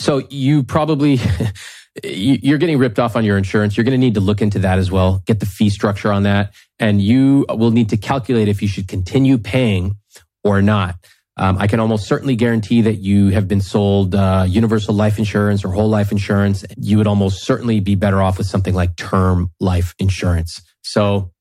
[0.00, 1.20] So you probably,
[2.04, 3.76] you're getting ripped off on your insurance.
[3.76, 5.22] You're going to need to look into that as well.
[5.26, 6.54] Get the fee structure on that.
[6.78, 9.96] And you will need to calculate if you should continue paying
[10.44, 10.96] or not.
[11.38, 15.64] Um, I can almost certainly guarantee that you have been sold uh, universal life insurance
[15.64, 16.64] or whole life insurance.
[16.76, 20.60] You would almost certainly be better off with something like term life insurance.
[20.82, 21.32] So,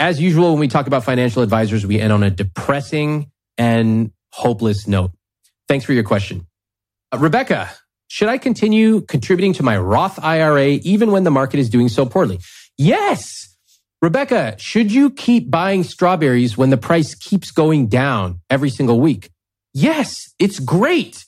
[0.00, 4.88] as usual, when we talk about financial advisors, we end on a depressing and hopeless
[4.88, 5.12] note.
[5.68, 6.46] Thanks for your question.
[7.12, 7.70] Uh, Rebecca,
[8.08, 12.06] should I continue contributing to my Roth IRA even when the market is doing so
[12.06, 12.40] poorly?
[12.78, 13.54] Yes.
[14.00, 19.30] Rebecca, should you keep buying strawberries when the price keeps going down every single week?
[19.74, 21.26] Yes, it's great.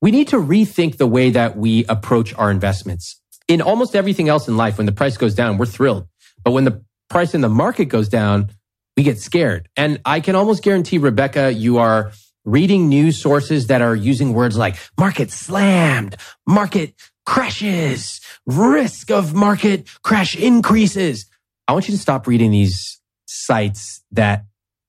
[0.00, 3.20] We need to rethink the way that we approach our investments.
[3.46, 6.08] In almost everything else in life, when the price goes down, we're thrilled.
[6.42, 8.50] But when the price in the market goes down,
[8.96, 9.68] we get scared.
[9.76, 12.12] And I can almost guarantee, Rebecca, you are
[12.44, 16.94] reading news sources that are using words like market slammed, market
[17.26, 21.26] crashes, risk of market crash increases.
[21.66, 24.46] I want you to stop reading these sites that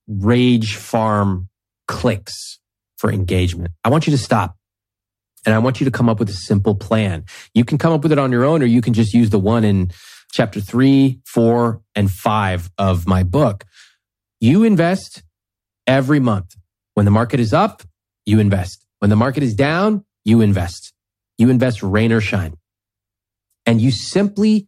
[0.07, 1.49] rage farm
[1.87, 2.59] clicks
[2.97, 3.71] for engagement.
[3.83, 4.55] I want you to stop.
[5.45, 7.23] And I want you to come up with a simple plan.
[7.53, 9.39] You can come up with it on your own, or you can just use the
[9.39, 9.91] one in
[10.31, 13.65] chapter three, four, and five of my book.
[14.39, 15.23] You invest
[15.87, 16.55] every month.
[16.93, 17.83] When the market is up,
[18.25, 18.85] you invest.
[18.99, 20.93] When the market is down, you invest.
[21.37, 22.57] You invest rain or shine.
[23.65, 24.67] And you simply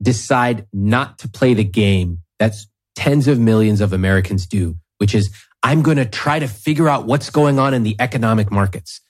[0.00, 5.30] decide not to play the game that's tens of millions of Americans do, which is
[5.62, 9.00] I'm going to try to figure out what's going on in the economic markets.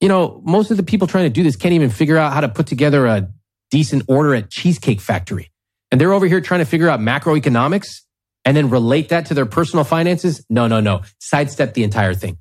[0.00, 2.40] You know, most of the people trying to do this can't even figure out how
[2.40, 3.28] to put together a
[3.70, 5.50] decent order at Cheesecake Factory.
[5.90, 8.02] And they're over here trying to figure out macroeconomics
[8.44, 10.44] and then relate that to their personal finances?
[10.48, 11.02] No, no, no.
[11.18, 12.38] Sidestep the entire thing.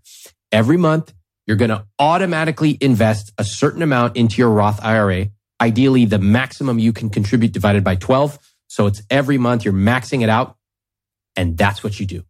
[0.52, 1.14] Every month,
[1.48, 5.28] you're going to automatically invest a certain amount into your Roth IRA.
[5.60, 8.40] Ideally, the maximum you can contribute divided by 12.
[8.68, 10.58] So it's every month you're maxing it out.
[11.36, 12.24] And that's what you do.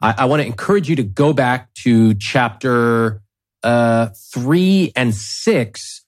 [0.00, 3.22] I, I want to encourage you to go back to chapter
[3.62, 6.04] uh, three and six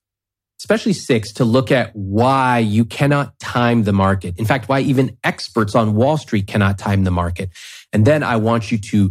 [0.60, 4.38] especially six, to look at why you cannot time the market.
[4.38, 7.48] In fact, why even experts on Wall Street cannot time the market.
[7.94, 9.10] And then I want you to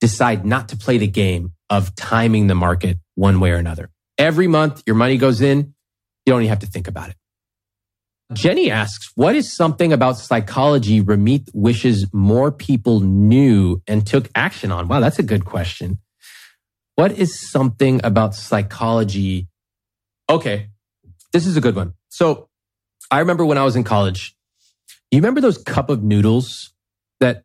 [0.00, 3.90] decide not to play the game of timing the market one way or another.
[4.16, 5.74] Every month your money goes in.
[6.24, 7.16] You don't even have to think about it.
[8.32, 14.72] Jenny asks, what is something about psychology Ramit wishes more people knew and took action
[14.72, 14.88] on?
[14.88, 15.98] Wow, that's a good question.
[16.94, 19.48] What is something about psychology
[20.28, 20.68] Okay.
[21.32, 21.94] This is a good one.
[22.08, 22.48] So
[23.10, 24.36] I remember when I was in college,
[25.10, 26.72] you remember those cup of noodles
[27.20, 27.44] that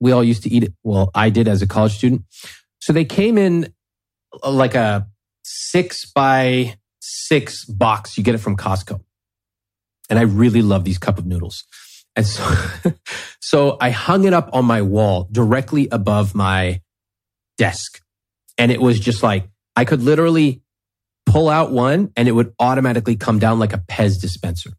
[0.00, 0.72] we all used to eat?
[0.82, 2.24] Well, I did as a college student.
[2.80, 3.72] So they came in
[4.42, 5.06] uh, like a
[5.44, 8.18] six by six box.
[8.18, 9.00] You get it from Costco.
[10.10, 11.64] And I really love these cup of noodles.
[12.14, 12.54] And so,
[13.40, 16.80] so I hung it up on my wall directly above my
[17.58, 18.00] desk.
[18.58, 20.62] And it was just like, I could literally
[21.36, 24.70] pull out one and it would automatically come down like a Pez dispenser.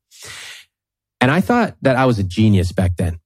[1.21, 3.19] And I thought that I was a genius back then.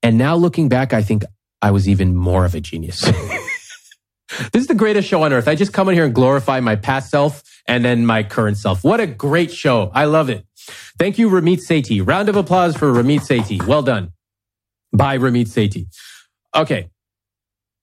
[0.00, 1.24] And now looking back, I think
[1.60, 3.00] I was even more of a genius.
[3.00, 5.48] this is the greatest show on earth.
[5.48, 8.84] I just come in here and glorify my past self and then my current self.
[8.84, 9.90] What a great show.
[9.92, 10.46] I love it.
[11.00, 12.06] Thank you, Ramit Sethi.
[12.06, 13.60] Round of applause for Ramit Sethi.
[13.66, 14.12] Well done.
[14.92, 15.86] By Ramit Sethi.
[16.54, 16.90] Okay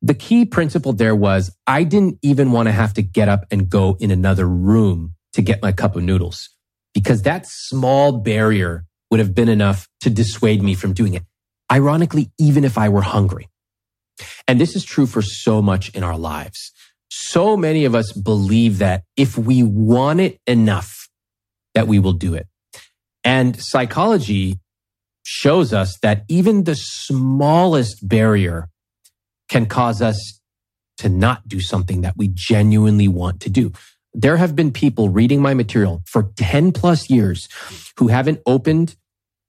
[0.04, 3.70] the key principle there was I didn't even want to have to get up and
[3.70, 6.50] go in another room to get my cup of noodles
[6.94, 11.24] because that small barrier would have been enough to dissuade me from doing it.
[11.72, 13.50] Ironically, even if I were hungry.
[14.48, 16.72] And this is true for so much in our lives.
[17.16, 21.08] so many of us believe that if we want it enough,
[21.76, 22.48] that we will do it.
[23.24, 24.60] And psychology
[25.24, 28.70] shows us that even the smallest barrier
[29.50, 30.40] can cause us
[30.98, 33.72] to not do something that we genuinely want to do.
[34.14, 37.50] There have been people reading my material for 10 plus years
[37.98, 38.96] who haven't opened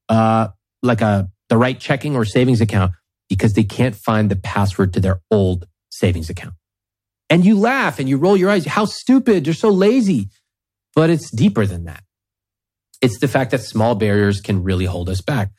[0.09, 0.49] uh,
[0.81, 2.93] like a the right checking or savings account
[3.29, 6.55] because they can't find the password to their old savings account.
[7.29, 8.65] And you laugh and you roll your eyes.
[8.65, 9.45] How stupid.
[9.45, 10.29] You're so lazy.
[10.95, 12.03] But it's deeper than that.
[13.01, 15.51] It's the fact that small barriers can really hold us back.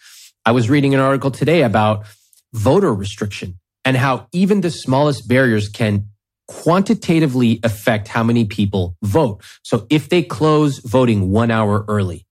[0.44, 2.06] I was reading an article today about
[2.52, 6.08] voter restriction and how even the smallest barriers can
[6.48, 9.42] quantitatively affect how many people vote.
[9.62, 12.26] So if they close voting one hour early,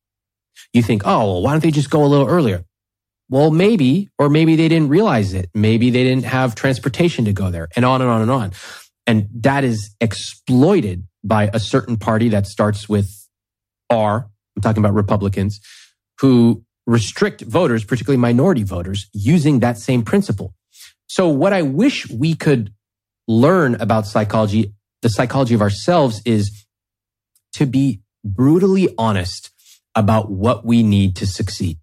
[0.74, 2.64] you think, oh, well, why don't they just go a little earlier?
[3.30, 5.50] Well, maybe, or maybe they didn't realize it.
[5.54, 8.52] Maybe they didn't have transportation to go there and on and on and on.
[9.08, 13.10] And that is exploited by a certain party that starts with
[13.90, 14.30] R.
[14.56, 15.62] I'm talking about Republicans
[16.20, 20.54] who restrict voters, particularly minority voters, using that same principle.
[21.16, 22.74] So what I wish we could
[23.26, 26.66] learn about psychology, the psychology of ourselves is
[27.54, 29.50] to be brutally honest
[29.96, 31.78] about what we need to succeed.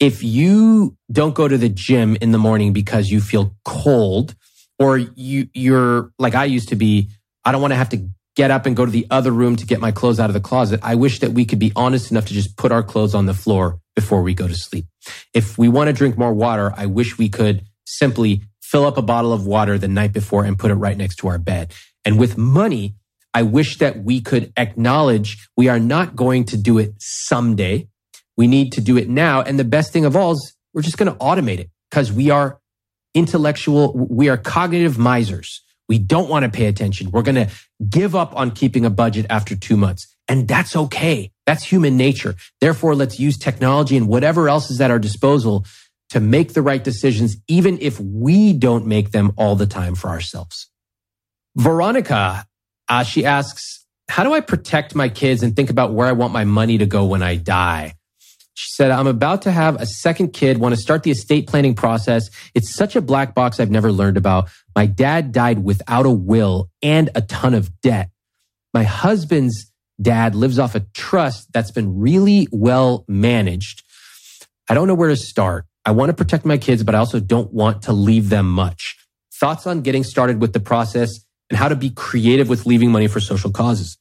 [0.00, 4.34] If you don't go to the gym in the morning because you feel cold
[4.80, 7.10] or you, you're like I used to be,
[7.44, 9.64] I don't want to have to get up and go to the other room to
[9.64, 10.80] get my clothes out of the closet.
[10.82, 13.32] I wish that we could be honest enough to just put our clothes on the
[13.32, 14.86] floor before we go to sleep.
[15.32, 19.02] If we want to drink more water, I wish we could simply fill up a
[19.02, 21.72] bottle of water the night before and put it right next to our bed.
[22.04, 22.96] And with money,
[23.32, 27.86] I wish that we could acknowledge we are not going to do it someday.
[28.36, 29.40] We need to do it now.
[29.40, 32.30] And the best thing of all is we're just going to automate it because we
[32.30, 32.58] are
[33.14, 33.92] intellectual.
[33.94, 35.62] We are cognitive misers.
[35.88, 37.12] We don't want to pay attention.
[37.12, 37.48] We're going to
[37.88, 40.08] give up on keeping a budget after two months.
[40.26, 41.30] And that's okay.
[41.46, 42.34] That's human nature.
[42.60, 45.64] Therefore, let's use technology and whatever else is at our disposal
[46.10, 50.08] to make the right decisions, even if we don't make them all the time for
[50.08, 50.70] ourselves.
[51.56, 52.46] Veronica,
[52.88, 56.32] uh, she asks, how do I protect my kids and think about where I want
[56.32, 57.94] my money to go when I die?
[58.54, 61.74] She said, I'm about to have a second kid, want to start the estate planning
[61.74, 62.30] process.
[62.54, 64.48] It's such a black box I've never learned about.
[64.74, 68.10] My dad died without a will and a ton of debt.
[68.72, 73.82] My husband's dad lives off a trust that's been really well managed.
[74.68, 75.66] I don't know where to start.
[75.86, 78.96] I want to protect my kids, but I also don't want to leave them much.
[79.32, 83.06] Thoughts on getting started with the process and how to be creative with leaving money
[83.06, 83.96] for social causes?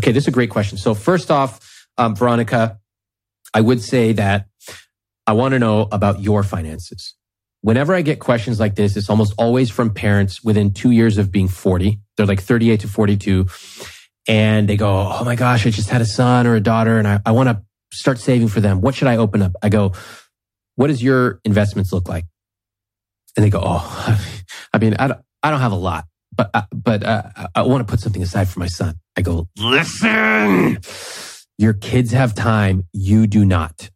[0.00, 0.78] Okay, this is a great question.
[0.78, 2.78] So first off, um, Veronica,
[3.54, 4.46] I would say that
[5.26, 7.14] I want to know about your finances.
[7.62, 11.30] Whenever I get questions like this, it's almost always from parents within two years of
[11.30, 12.00] being 40.
[12.16, 13.46] They're like 38 to 42
[14.26, 17.06] and they go, Oh my gosh, I just had a son or a daughter and
[17.06, 17.62] I, I want to
[17.92, 18.80] start saving for them.
[18.80, 19.52] What should I open up?
[19.62, 19.92] I go,
[20.80, 22.24] what does your investments look like?
[23.36, 24.18] And they go, Oh,
[24.72, 27.22] I mean, I don't, I don't have a lot, but, uh, but uh,
[27.54, 28.94] I want to put something aside for my son.
[29.14, 30.78] I go, listen,
[31.58, 32.84] your kids have time.
[32.94, 33.90] You do not.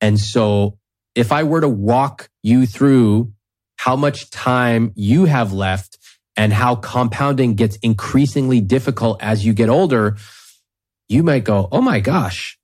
[0.00, 0.78] And so
[1.16, 3.32] if I were to walk you through
[3.74, 5.98] how much time you have left
[6.36, 10.16] and how compounding gets increasingly difficult as you get older,
[11.08, 12.57] you might go, Oh my gosh,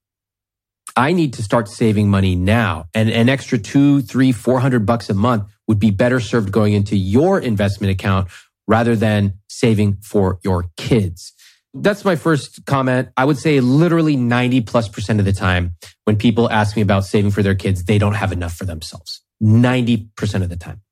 [0.96, 2.86] I need to start saving money now.
[2.94, 6.72] And an extra two, three, four hundred bucks a month would be better served going
[6.72, 8.28] into your investment account
[8.66, 11.32] rather than saving for your kids.
[11.74, 13.08] That's my first comment.
[13.16, 15.74] I would say literally 90 plus percent of the time
[16.04, 19.22] when people ask me about saving for their kids, they don't have enough for themselves.
[19.42, 20.82] 90% of the time.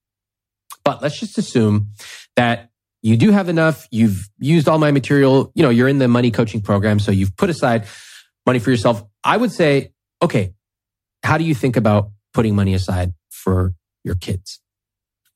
[0.85, 1.93] But let's just assume
[2.35, 2.71] that
[3.03, 3.87] you do have enough.
[3.91, 5.53] You've used all my material.
[5.55, 6.99] You know, you're in the money coaching program.
[6.99, 7.87] So you've put aside
[8.47, 9.05] money for yourself.
[9.23, 9.93] I would say,
[10.23, 10.55] okay,
[11.23, 13.75] how do you think about putting money aside for
[14.05, 14.61] your kids?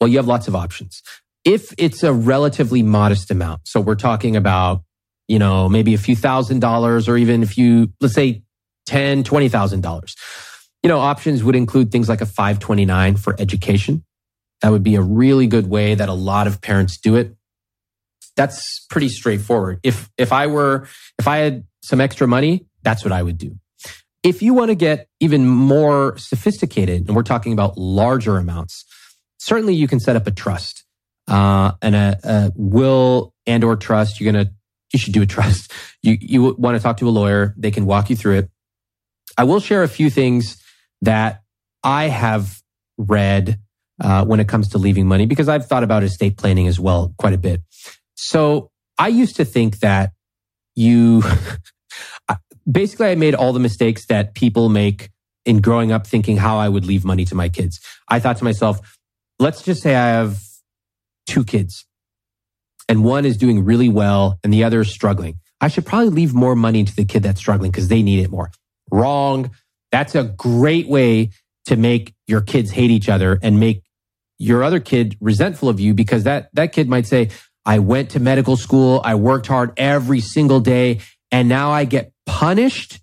[0.00, 1.02] Well, you have lots of options.
[1.44, 4.82] If it's a relatively modest amount, so we're talking about,
[5.28, 8.42] you know, maybe a few thousand dollars or even if you, let's say
[8.84, 10.16] ten, twenty thousand dollars.
[10.82, 14.04] You know, options would include things like a 529 for education.
[14.62, 17.34] That would be a really good way that a lot of parents do it.
[18.36, 19.80] That's pretty straightforward.
[19.82, 20.86] If if I were
[21.18, 23.58] if I had some extra money, that's what I would do.
[24.26, 28.84] If you want to get even more sophisticated, and we're talking about larger amounts,
[29.38, 30.84] certainly you can set up a trust
[31.28, 34.20] uh, and a, a will and or trust.
[34.20, 34.50] You're gonna
[34.92, 35.72] you should do a trust.
[36.02, 37.54] You you want to talk to a lawyer.
[37.56, 38.50] They can walk you through it.
[39.38, 40.60] I will share a few things
[41.02, 41.42] that
[41.84, 42.62] I have
[42.98, 43.60] read
[44.00, 47.14] uh, when it comes to leaving money because I've thought about estate planning as well
[47.16, 47.62] quite a bit.
[48.14, 50.12] So I used to think that
[50.76, 51.22] you
[52.70, 55.10] basically I made all the mistakes that people make
[55.44, 57.80] in growing up thinking how I would leave money to my kids.
[58.08, 58.98] I thought to myself,
[59.38, 60.42] let's just say I have
[61.26, 61.86] two kids
[62.88, 65.36] and one is doing really well and the other is struggling.
[65.60, 68.30] I should probably leave more money to the kid that's struggling because they need it
[68.30, 68.50] more.
[68.90, 69.50] Wrong.
[69.90, 71.30] That's a great way
[71.66, 73.82] to make your kids hate each other and make
[74.38, 77.30] your other kid resentful of you because that, that kid might say,
[77.64, 79.00] I went to medical school.
[79.02, 81.00] I worked hard every single day
[81.32, 83.00] and now I get punished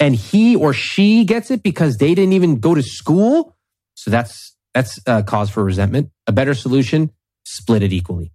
[0.00, 3.56] and he or she gets it because they didn't even go to school.
[3.94, 6.10] So that's, that's a cause for resentment.
[6.26, 7.12] A better solution,
[7.44, 8.32] split it equally.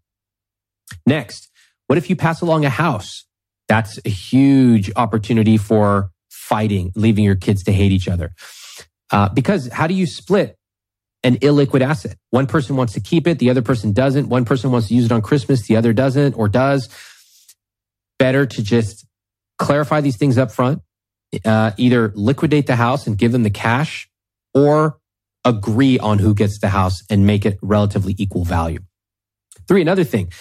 [1.06, 1.50] Next,
[1.88, 3.26] what if you pass along a house?
[3.68, 8.34] That's a huge opportunity for fighting, leaving your kids to hate each other.
[9.12, 10.58] Uh, because how do you split
[11.24, 12.18] an illiquid asset?
[12.30, 14.30] One person wants to keep it, the other person doesn't.
[14.30, 16.90] One person wants to use it on Christmas, the other doesn't or does.
[18.20, 19.06] Better to just
[19.58, 20.82] clarify these things up front,
[21.46, 24.10] uh, either liquidate the house and give them the cash
[24.54, 24.98] or
[25.46, 28.80] agree on who gets the house and make it relatively equal value.
[29.68, 30.32] Three, another thing.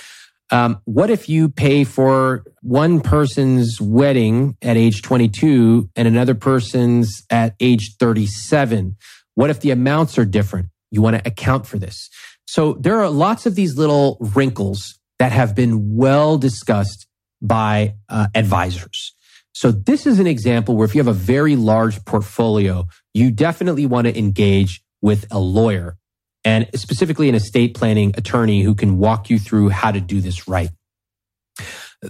[0.51, 7.25] Um, what if you pay for one person's wedding at age 22 and another person's
[7.31, 8.97] at age 37?
[9.35, 10.69] What if the amounts are different?
[10.91, 12.09] You want to account for this.
[12.47, 17.07] So there are lots of these little wrinkles that have been well discussed
[17.47, 19.14] by uh, advisors.
[19.52, 23.86] So this is an example where if you have a very large portfolio, you definitely
[23.86, 25.97] want to engage with a lawyer
[26.44, 30.47] and specifically an estate planning attorney who can walk you through how to do this
[30.47, 30.70] right.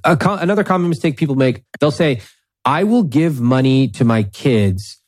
[0.04, 2.20] another common mistake people make, they'll say,
[2.64, 5.00] I will give money to my kids,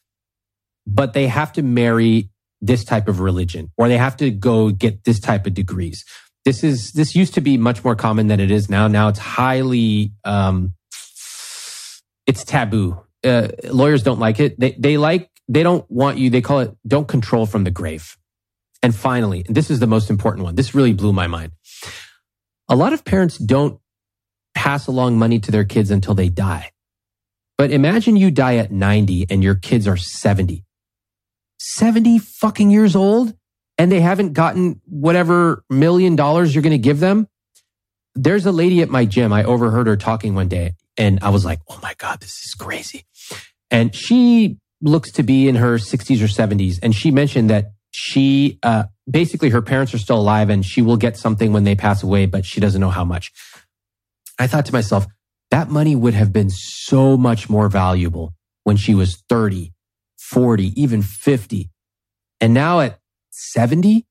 [0.87, 2.31] but they have to marry
[2.61, 6.05] this type of religion or they have to go get this type of degrees.
[6.49, 8.89] This is, this used to be much more common than it is now.
[8.89, 10.73] Now it's highly, um,
[12.27, 12.99] it's taboo.
[13.23, 14.59] Uh, lawyers don't like it.
[14.59, 18.17] They, they like, they don't want you, they call it, don't control from the grave.
[18.83, 20.55] And finally, and this is the most important one.
[20.55, 21.53] This really blew my mind.
[22.71, 23.79] A lot of parents don't
[24.55, 26.71] pass along money to their kids until they die.
[27.59, 30.65] But imagine you die at 90 and your kids are 70.
[31.59, 33.35] 70 fucking years old
[33.79, 37.29] and they haven't gotten whatever million dollars you're going to give them.
[38.15, 39.33] There's a lady at my gym.
[39.33, 42.55] I overheard her talking one day and I was like, Oh my God, this is
[42.55, 43.05] crazy.
[43.71, 46.79] And she looks to be in her 60s or 70s.
[46.83, 50.97] And she mentioned that she uh, basically her parents are still alive and she will
[50.97, 53.33] get something when they pass away, but she doesn't know how much.
[54.39, 55.07] I thought to myself,
[55.51, 58.35] that money would have been so much more valuable
[58.65, 59.73] when she was 30,
[60.19, 61.71] 40, even 50.
[62.41, 62.99] And now at
[63.39, 64.07] 70,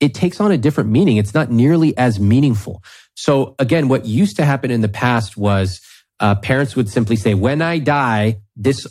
[0.00, 1.16] it takes on a different meaning.
[1.16, 2.82] It's not nearly as meaningful.
[3.14, 5.80] So again, what used to happen in the past was
[6.20, 8.86] uh, parents would simply say, when I die, this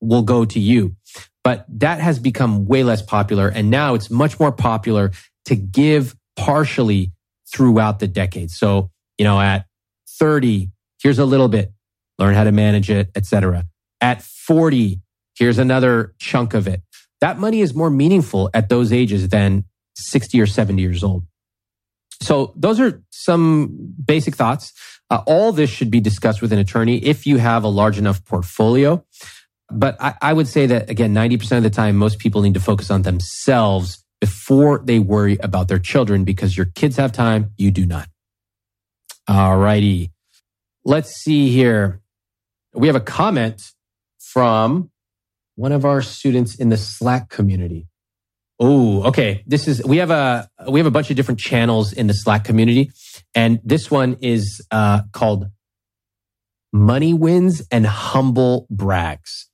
[0.00, 0.96] will go to you
[1.44, 3.48] but that has become way less popular.
[3.48, 5.12] And now it's much more popular
[5.46, 7.12] to give partially
[7.52, 8.50] throughout the decade.
[8.50, 9.66] So, you know, at
[10.18, 10.70] 30,
[11.02, 11.72] here's a little bit,
[12.18, 13.64] learn how to manage it, etc.
[14.00, 15.00] At 40,
[15.36, 16.82] here's another chunk of it.
[17.22, 21.24] That money is more meaningful at those ages than 60 or 70 years old.
[22.20, 24.72] So those are some basic thoughts.
[25.08, 28.24] Uh, all this should be discussed with an attorney if you have a large enough
[28.24, 29.04] portfolio.
[29.70, 32.60] But I, I would say that again, 90% of the time, most people need to
[32.60, 37.50] focus on themselves before they worry about their children because your kids have time.
[37.56, 38.08] You do not.
[39.28, 40.10] All righty.
[40.84, 42.00] Let's see here.
[42.74, 43.62] We have a comment
[44.18, 44.91] from
[45.56, 47.86] one of our students in the Slack community.
[48.58, 49.42] Oh, okay.
[49.46, 52.44] This is we have a we have a bunch of different channels in the Slack
[52.44, 52.92] community,
[53.34, 55.46] and this one is uh, called
[56.72, 59.48] Money Wins and Humble Brags.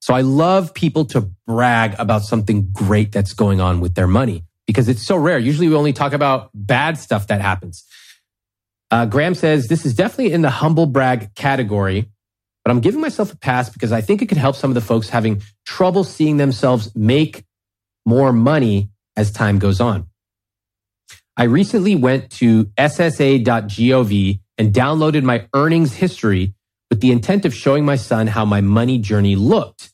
[0.00, 4.44] So I love people to brag about something great that's going on with their money
[4.66, 5.38] because it's so rare.
[5.38, 7.84] Usually we only talk about bad stuff that happens.
[8.90, 12.10] Uh, Graham says, this is definitely in the humble brag category,
[12.64, 14.80] but I'm giving myself a pass because I think it could help some of the
[14.80, 17.44] folks having trouble seeing themselves make
[18.06, 20.08] more money as time goes on.
[21.36, 26.54] I recently went to ssa.gov and downloaded my earnings history
[26.90, 29.92] with the intent of showing my son how my money journey looked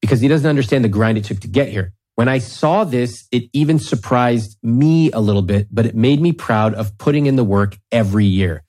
[0.00, 1.94] because he doesn't understand the grind it took to get here.
[2.16, 6.32] When I saw this, it even surprised me a little bit, but it made me
[6.32, 8.64] proud of putting in the work every year.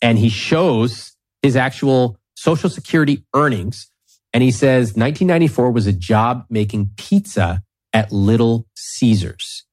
[0.00, 3.90] And he shows his actual social security earnings.
[4.34, 7.62] And he says 1994 was a job making pizza
[7.94, 9.64] at Little Caesars.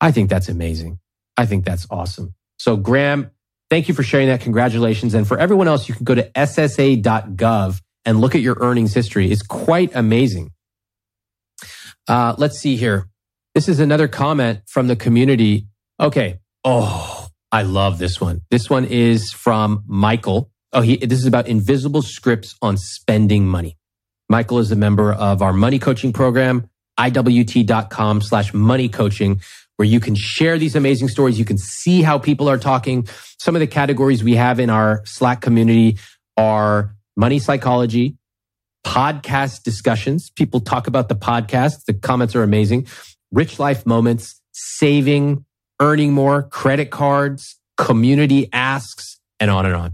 [0.00, 1.00] I think that's amazing.
[1.36, 2.34] I think that's awesome.
[2.58, 3.30] So Graham,
[3.68, 4.40] thank you for sharing that.
[4.40, 5.12] Congratulations.
[5.12, 9.30] And for everyone else, you can go to ssa.gov and look at your earnings history.
[9.30, 10.52] It's quite amazing.
[12.08, 13.08] Uh, let's see here.
[13.54, 15.66] This is another comment from the community.
[16.00, 16.38] Okay.
[16.64, 18.40] Oh, I love this one.
[18.50, 20.50] This one is from Michael.
[20.72, 23.76] Oh, he, this is about invisible scripts on spending money.
[24.28, 26.68] Michael is a member of our money coaching program,
[26.98, 29.40] iwt.com slash money coaching,
[29.76, 31.38] where you can share these amazing stories.
[31.38, 33.06] You can see how people are talking.
[33.38, 35.98] Some of the categories we have in our Slack community
[36.36, 38.16] are money psychology,
[38.84, 40.30] podcast discussions.
[40.30, 41.84] People talk about the podcast.
[41.86, 42.86] The comments are amazing.
[43.32, 45.44] Rich life moments, saving,
[45.80, 49.92] earning more, credit cards, community asks, and on and on.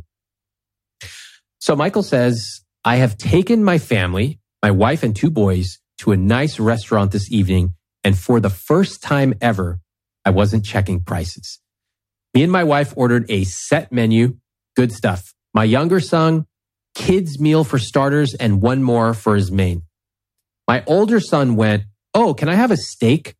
[1.62, 6.16] So Michael says, I have taken my family, my wife and two boys to a
[6.16, 7.76] nice restaurant this evening.
[8.02, 9.78] And for the first time ever,
[10.24, 11.60] I wasn't checking prices.
[12.34, 14.38] Me and my wife ordered a set menu.
[14.74, 15.34] Good stuff.
[15.54, 16.46] My younger son,
[16.96, 19.82] kids meal for starters and one more for his main.
[20.66, 23.36] My older son went, Oh, can I have a steak?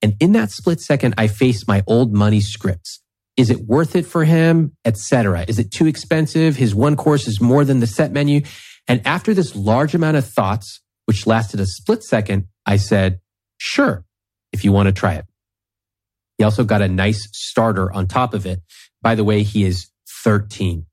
[0.00, 3.02] And in that split second, I faced my old money scripts.
[3.38, 4.72] Is it worth it for him?
[4.84, 5.44] Etc.
[5.46, 6.56] Is it too expensive?
[6.56, 8.42] His one course is more than the set menu.
[8.88, 13.20] And after this large amount of thoughts, which lasted a split second, I said,
[13.56, 14.04] sure,
[14.52, 15.24] if you want to try it.
[16.36, 18.60] He also got a nice starter on top of it.
[19.02, 19.88] By the way, he is
[20.24, 20.86] 13.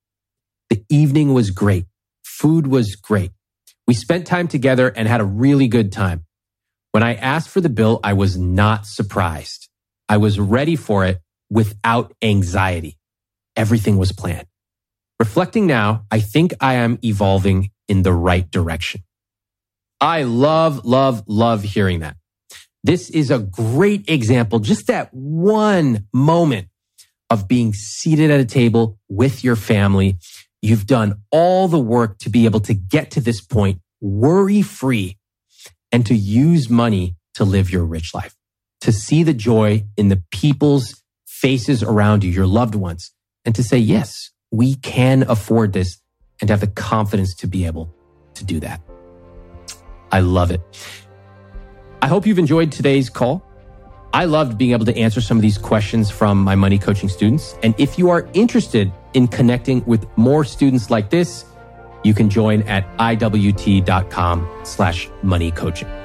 [0.69, 1.85] The evening was great.
[2.23, 3.31] Food was great.
[3.87, 6.25] We spent time together and had a really good time.
[6.91, 9.67] When I asked for the bill, I was not surprised.
[10.07, 11.19] I was ready for it
[11.49, 12.97] without anxiety.
[13.55, 14.47] Everything was planned.
[15.19, 19.03] Reflecting now, I think I am evolving in the right direction.
[20.01, 22.17] I love, love, love hearing that.
[22.83, 26.67] This is a great example, just that one moment
[27.29, 30.17] of being seated at a table with your family.
[30.61, 35.17] You've done all the work to be able to get to this point worry free
[35.91, 38.35] and to use money to live your rich life,
[38.81, 41.01] to see the joy in the people's
[41.45, 43.11] faces around you, your loved ones,
[43.45, 45.99] and to say, yes, we can afford this
[46.41, 47.87] and have the confidence to be able
[48.33, 48.81] to do that.
[50.11, 50.59] I love it.
[52.01, 53.45] I hope you've enjoyed today's call.
[54.11, 57.55] I loved being able to answer some of these questions from my money coaching students.
[57.61, 61.45] And if you are interested in connecting with more students like this,
[62.03, 66.04] you can join at iwt.com slash money coaching.